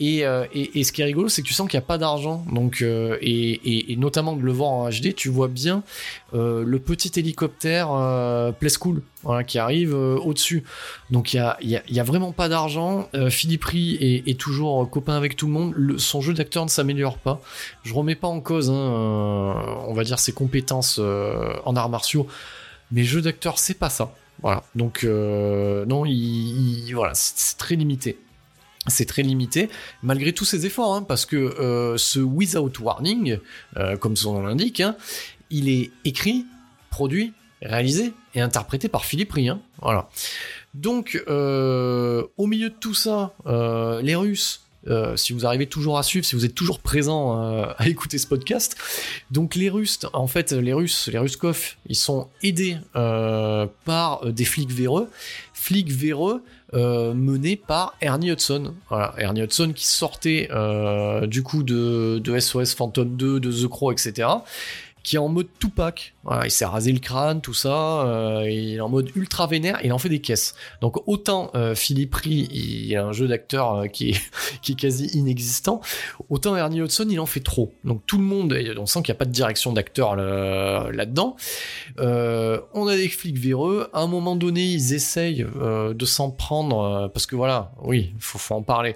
[0.00, 1.86] Et, euh, et, et ce qui est rigolo, c'est que tu sens qu'il n'y a
[1.86, 2.44] pas d'argent.
[2.52, 5.82] Donc, euh, et, et, notamment de le voir en HD, tu vois bien
[6.34, 7.88] euh, le petit hélicoptère
[8.58, 10.64] Play School voilà, qui arrive au-dessus.
[11.10, 13.08] Donc il y a, y, a, vraiment pas d'argent.
[13.30, 15.98] Philippe Rey est, toujours copain avec tout le monde.
[15.98, 17.40] Son jeu d'acteur ne s'améliore pas.
[17.82, 18.74] Je remets pas en cause, hein,
[19.86, 22.26] on va dire, ses compétences en arts martiaux.
[22.90, 24.12] Mais jeu d'acteur, c'est pas ça.
[24.42, 24.64] Voilà.
[24.74, 28.18] Donc non, il, il- voilà, c'est très limité.
[28.88, 29.68] C'est très limité,
[30.02, 33.38] malgré tous ses efforts, hein, parce que euh, ce Without Warning,
[33.76, 34.96] euh, comme son nom l'indique, hein,
[35.50, 36.46] il est écrit,
[36.90, 39.46] produit, réalisé et interprété par Philippe Rey.
[39.46, 39.60] hein.
[40.74, 44.62] Donc, euh, au milieu de tout ça, les Russes,
[45.14, 47.40] si vous arrivez toujours à suivre, si vous êtes toujours présent
[47.78, 48.76] à écouter ce podcast,
[49.30, 54.72] donc les Russes, en fait, les Russes, les Ruskov, ils sont aidés par des flics
[54.72, 55.08] véreux,
[55.62, 56.42] flics véreux
[56.74, 58.74] euh, menés par Ernie Hudson.
[58.88, 63.68] Voilà, Ernie Hudson qui sortait euh, du coup de, de SOS Phantom 2, de The
[63.68, 64.28] Crow, etc
[65.02, 66.14] qui est en mode Tupac.
[66.44, 68.02] Il s'est rasé le crâne, tout ça.
[68.06, 69.80] euh, il est en mode ultra vénère.
[69.82, 70.54] Il en fait des caisses.
[70.80, 75.80] Donc autant euh, Philippe Rey, il a un jeu d'acteur euh, qui, est, quasi inexistant.
[76.30, 77.72] Autant Ernie Hudson, il en fait trop.
[77.84, 81.36] Donc tout le monde, on sent qu'il n'y a pas de direction d'acteur là- là-dedans.
[81.98, 83.88] On a des flics véreux.
[83.92, 88.54] À un moment donné, ils essayent de s'en prendre parce que voilà, oui, faut, faut
[88.54, 88.94] en parler.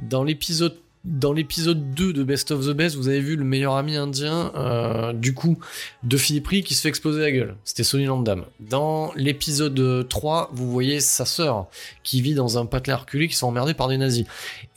[0.00, 0.76] Dans l'épisode
[1.06, 4.52] dans l'épisode 2 de Best of the Best, vous avez vu le meilleur ami indien
[4.56, 5.58] euh, du coup
[6.02, 7.54] de Philippe qui se fait exploser la gueule.
[7.64, 8.44] C'était Sonny Landam.
[8.58, 11.68] Dans l'épisode 3, vous voyez sa sœur
[12.02, 14.26] qui vit dans un patelin reculé qui sont emmerdés par des nazis.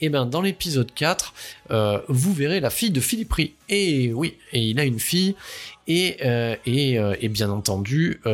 [0.00, 1.34] Et ben dans l'épisode 4,
[1.72, 3.52] euh, vous verrez la fille de Philippe Rey.
[3.68, 5.34] Et oui, et il a une fille.
[5.88, 6.54] Et, euh,
[7.28, 8.30] bien entendu, on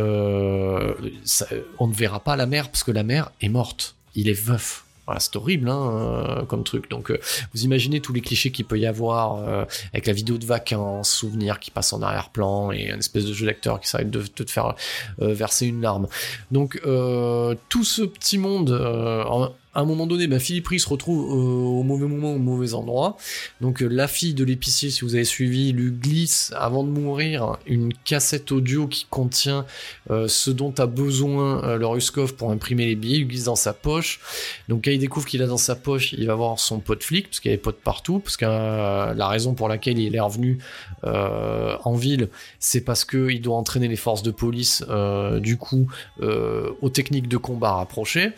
[1.86, 3.94] ne verra pas la mère parce que la mère est morte.
[4.14, 4.85] Il est veuf.
[5.06, 6.90] Voilà, c'est horrible hein, euh, comme truc.
[6.90, 7.18] Donc, euh,
[7.54, 11.10] vous imaginez tous les clichés qu'il peut y avoir euh, avec la vidéo de vacances,
[11.10, 14.50] souvenirs qui passe en arrière-plan et un espèce de jeu d'acteur qui s'arrête de, te
[14.50, 14.74] faire
[15.18, 16.08] verser une larme.
[16.50, 21.30] Donc, tout ce petit monde, en- à un moment donné, bah, Philippe Rey se retrouve
[21.30, 23.18] euh, au mauvais moment, au mauvais endroit.
[23.60, 27.58] Donc, euh, la fille de l'épicier, si vous avez suivi, lui glisse avant de mourir
[27.66, 29.66] une cassette audio qui contient
[30.10, 33.18] euh, ce dont a besoin le Ruskov pour imprimer les billets.
[33.18, 34.18] Il glisse dans sa poche.
[34.70, 37.26] Donc quand il découvre qu'il a dans sa poche, il va voir son pote flic,
[37.28, 40.20] parce qu'il y a des potes partout, parce que la raison pour laquelle il est
[40.20, 40.58] revenu
[41.02, 44.82] en ville, c'est parce qu'il doit entraîner les forces de police,
[45.40, 45.88] du coup,
[46.22, 48.30] aux techniques de combat rapprochées,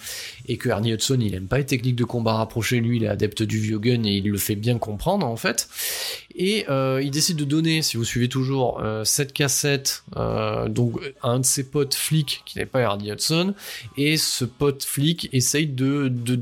[0.48, 3.08] et que Ernie Hudson, il aime pas les techniques de combat rapprochées, lui, il est
[3.08, 5.68] adepte du vieux gun, et il le fait bien comprendre, en fait.
[6.40, 11.00] Et euh, il décide de donner, si vous suivez toujours, euh, cette cassette euh, donc
[11.20, 13.54] à un de ses potes flics qui n'est pas Hardy Hudson.
[13.96, 16.36] Et ce pote flic essaye de, de,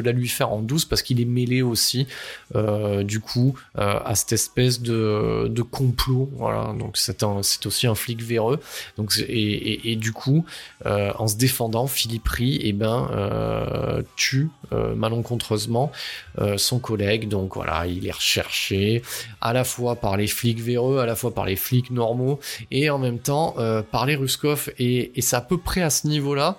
[0.00, 2.06] la lui faire en douce parce qu'il est mêlé aussi
[2.54, 6.30] du coup à cette espèce de, de complot.
[6.78, 8.60] Donc c'est aussi un flic véreux.
[9.28, 10.44] Et, du coup,
[10.84, 15.90] en se défendant, Philippe Rie, eh ben, tue malencontreusement
[16.56, 17.28] son collègue.
[17.28, 19.02] Donc voilà, il est recherché
[19.40, 22.38] à la fois par les flics véreux, à la fois par les flics normaux,
[22.70, 24.70] et en même temps euh, par les Ruskov.
[24.78, 26.58] Et, c'est à peu près à ce niveau-là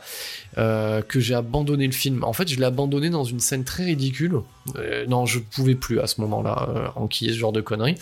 [0.57, 2.23] euh, que j'ai abandonné le film.
[2.23, 4.41] En fait, je l'ai abandonné dans une scène très ridicule.
[4.77, 7.97] Euh, non, je pouvais plus à ce moment-là enquiller ce genre de conneries.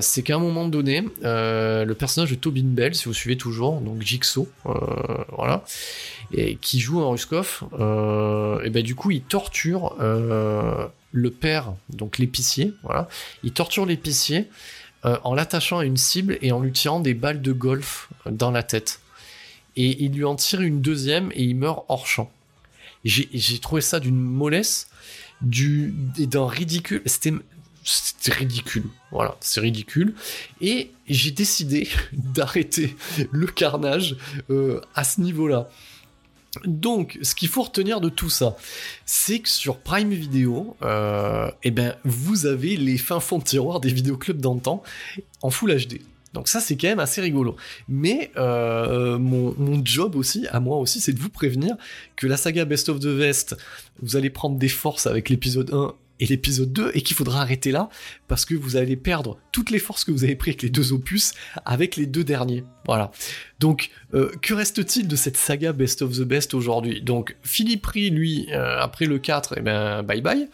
[0.00, 4.02] C'est qu'à un moment donné, le personnage de Tobin Bell, si vous suivez toujours, donc
[4.02, 4.48] Jigsaw,
[5.36, 5.64] voilà,
[6.60, 7.62] qui joue en Ruskov,
[8.64, 9.94] et ben du coup, il torture
[11.12, 13.08] le père, donc l'épicier, voilà,
[13.42, 14.48] il torture l'épicier
[15.04, 18.50] euh, en l'attachant à une cible et en lui tirant des balles de golf dans
[18.50, 19.00] la tête.
[19.76, 22.30] Et il lui en tire une deuxième et il meurt hors champ.
[23.04, 24.90] J'ai trouvé ça d'une mollesse,
[25.40, 27.02] du, d'un ridicule.
[27.06, 27.32] C'était
[27.82, 28.84] c'était ridicule.
[29.10, 30.14] Voilà, c'est ridicule.
[30.60, 32.94] Et j'ai décidé d'arrêter
[33.30, 34.16] le carnage
[34.50, 35.70] euh, à ce niveau-là.
[36.64, 38.56] Donc, ce qu'il faut retenir de tout ça,
[39.06, 43.80] c'est que sur Prime Video, euh, eh ben, vous avez les fins fonds de tiroir
[43.80, 44.82] des vidéoclubs d'antan
[45.42, 46.00] en Full HD.
[46.32, 47.56] Donc ça, c'est quand même assez rigolo.
[47.88, 51.76] Mais euh, mon, mon job aussi, à moi aussi, c'est de vous prévenir
[52.16, 53.56] que la saga Best of the West,
[54.00, 57.72] vous allez prendre des forces avec l'épisode 1 et l'épisode 2 et qu'il faudra arrêter
[57.72, 57.88] là
[58.28, 60.92] parce que vous allez perdre toutes les forces que vous avez prises avec les deux
[60.92, 61.32] opus
[61.64, 62.64] avec les deux derniers.
[62.86, 63.10] Voilà.
[63.58, 67.02] Donc, euh, que reste-t-il de cette saga Best of the Best aujourd'hui?
[67.02, 70.48] Donc, Philippe Rie, lui, euh, après le 4, eh ben, bye bye.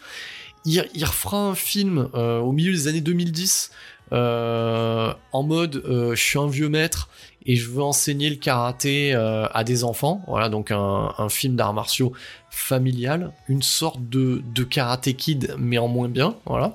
[0.65, 3.71] Il, il refera un film euh, au milieu des années 2010
[4.13, 7.09] euh, en mode euh, je suis un vieux maître
[7.45, 10.21] et je veux enseigner le karaté euh, à des enfants.
[10.27, 12.13] Voilà, donc un, un film d'arts martiaux
[12.49, 16.35] familial, une sorte de, de karaté kid, mais en moins bien.
[16.45, 16.73] Voilà.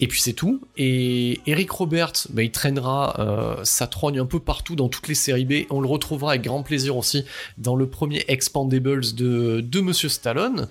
[0.00, 0.60] Et puis c'est tout.
[0.76, 5.14] Et Eric Roberts, bah, il traînera euh, sa trogne un peu partout dans toutes les
[5.14, 5.66] séries B.
[5.70, 7.24] On le retrouvera avec grand plaisir aussi
[7.58, 10.68] dans le premier Expandables de, de Monsieur Stallone.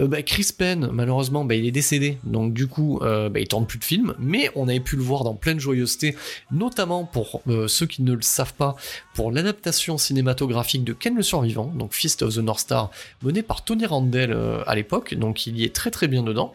[0.00, 3.48] Euh, bah, Chris Penn, malheureusement, bah, il est décédé, donc du coup, euh, bah, il
[3.48, 6.16] tourne plus de films, mais on avait pu le voir dans pleine joyeuseté,
[6.50, 8.76] notamment pour euh, ceux qui ne le savent pas,
[9.14, 12.90] pour l'adaptation cinématographique de Ken le Survivant, donc Fist of the North Star,
[13.22, 16.54] menée par Tony Randall euh, à l'époque, donc il y est très très bien dedans.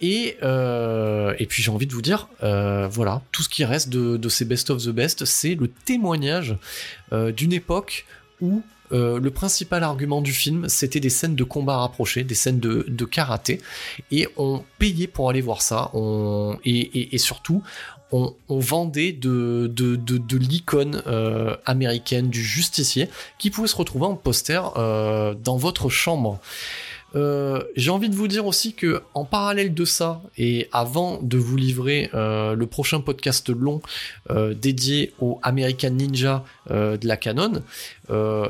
[0.00, 3.90] Et, euh, et puis j'ai envie de vous dire, euh, voilà, tout ce qui reste
[3.90, 6.56] de, de ces Best of the Best, c'est le témoignage
[7.12, 8.06] euh, d'une époque
[8.40, 12.84] où le principal argument du film, c'était des scènes de combat rapprochés, des scènes de,
[12.88, 13.60] de karaté,
[14.10, 15.92] et on payait pour aller voir ça,
[16.64, 17.62] et, et, surtout,
[18.10, 21.04] on, vendait de, de, de, l'icône
[21.66, 26.40] américaine du justicier qui pouvait se retrouver en poster dans votre chambre.
[27.16, 31.38] Euh, j'ai envie de vous dire aussi que en parallèle de ça et avant de
[31.38, 33.82] vous livrer euh, le prochain podcast long
[34.30, 37.62] euh, dédié au American Ninja de la Canon,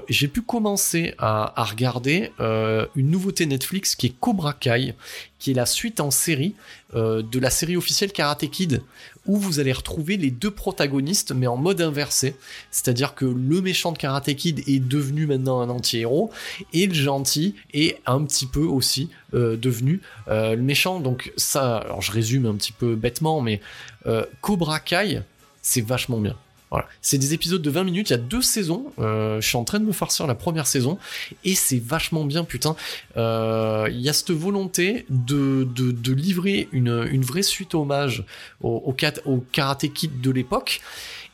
[0.09, 4.95] j'ai pu commencer à, regarder une nouveauté Netflix qui est Cobra Kai,
[5.39, 6.55] qui est la suite en série
[6.95, 8.83] de la série officielle Karate Kid,
[9.31, 12.35] où vous allez retrouver les deux protagonistes mais en mode inversé,
[12.73, 16.33] c'est-à-dire que le méchant de Karate Kid est devenu maintenant un anti-héros
[16.73, 20.99] et le gentil est un petit peu aussi euh, devenu euh, le méchant.
[20.99, 23.61] Donc ça, alors je résume un petit peu bêtement, mais
[24.07, 25.23] euh, Cobra Kai,
[25.63, 26.37] c'est vachement bien.
[26.71, 26.87] Voilà.
[27.03, 29.65] C'est des épisodes de 20 minutes, il y a deux saisons, euh, je suis en
[29.65, 30.99] train de me farcir la première saison,
[31.45, 32.77] et c'est vachement bien, putain.
[33.17, 38.25] Euh, Il y a cette volonté de, de, de livrer une, une vraie suite hommage
[38.61, 38.95] au, au,
[39.25, 40.81] au Karate Kid de l'époque,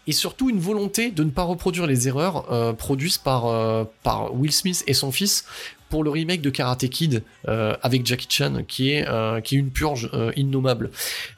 [0.06, 4.34] et surtout une volonté de ne pas reproduire les erreurs euh, produites par, euh, par
[4.34, 5.44] Will Smith et son fils
[5.88, 10.10] pour le remake de Karate Kid euh, avec Jackie Chan, qui est, euh, une purge
[10.12, 10.90] euh, innommable.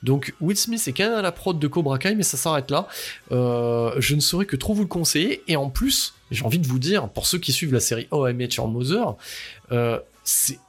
[0.03, 2.71] Donc Will Smith est quand même à la prod de Cobra Kai, mais ça s'arrête
[2.71, 2.89] là.
[3.31, 5.43] Je ne saurais que trop vous le conseiller.
[5.49, 8.27] Et en plus, j'ai envie de vous dire, pour ceux qui suivent la série Oh
[8.27, 9.17] I Met Your Mother,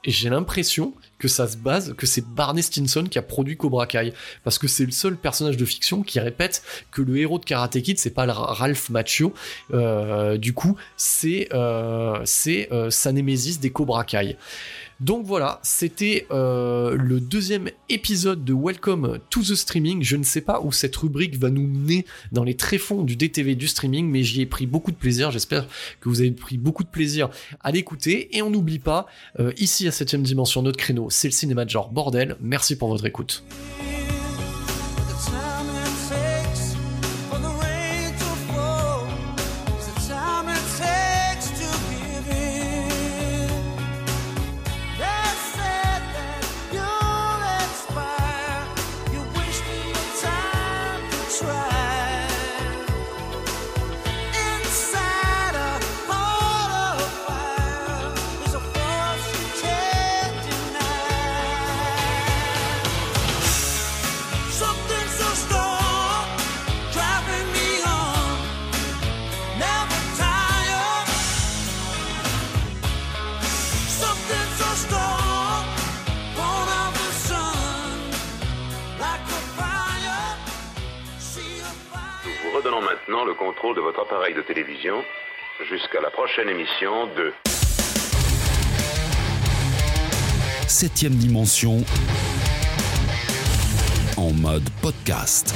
[0.04, 4.12] j'ai l'impression que ça se base, que c'est Barney Stinson qui a produit Cobra Kai,
[4.42, 7.80] parce que c'est le seul personnage de fiction qui répète que le héros de Karate
[7.82, 9.34] Kid, c'est pas Ralph Macchio,
[9.72, 14.36] euh, du coup, c'est euh, euh, sa némésis des Cobra Kai.
[15.00, 20.02] Donc voilà, c'était euh, le deuxième épisode de Welcome to the Streaming.
[20.02, 23.54] Je ne sais pas où cette rubrique va nous mener dans les tréfonds du DTV
[23.54, 25.30] du streaming, mais j'y ai pris beaucoup de plaisir.
[25.30, 25.66] J'espère
[26.00, 27.30] que vous avez pris beaucoup de plaisir
[27.62, 28.36] à l'écouter.
[28.36, 29.06] Et on n'oublie pas,
[29.38, 32.36] euh, ici à 7ème dimension, notre créneau, c'est le cinéma de genre bordel.
[32.42, 33.42] Merci pour votre écoute.
[86.32, 87.32] Prochaine émission de
[90.68, 91.78] Septième dimension
[94.16, 95.52] en mode podcast.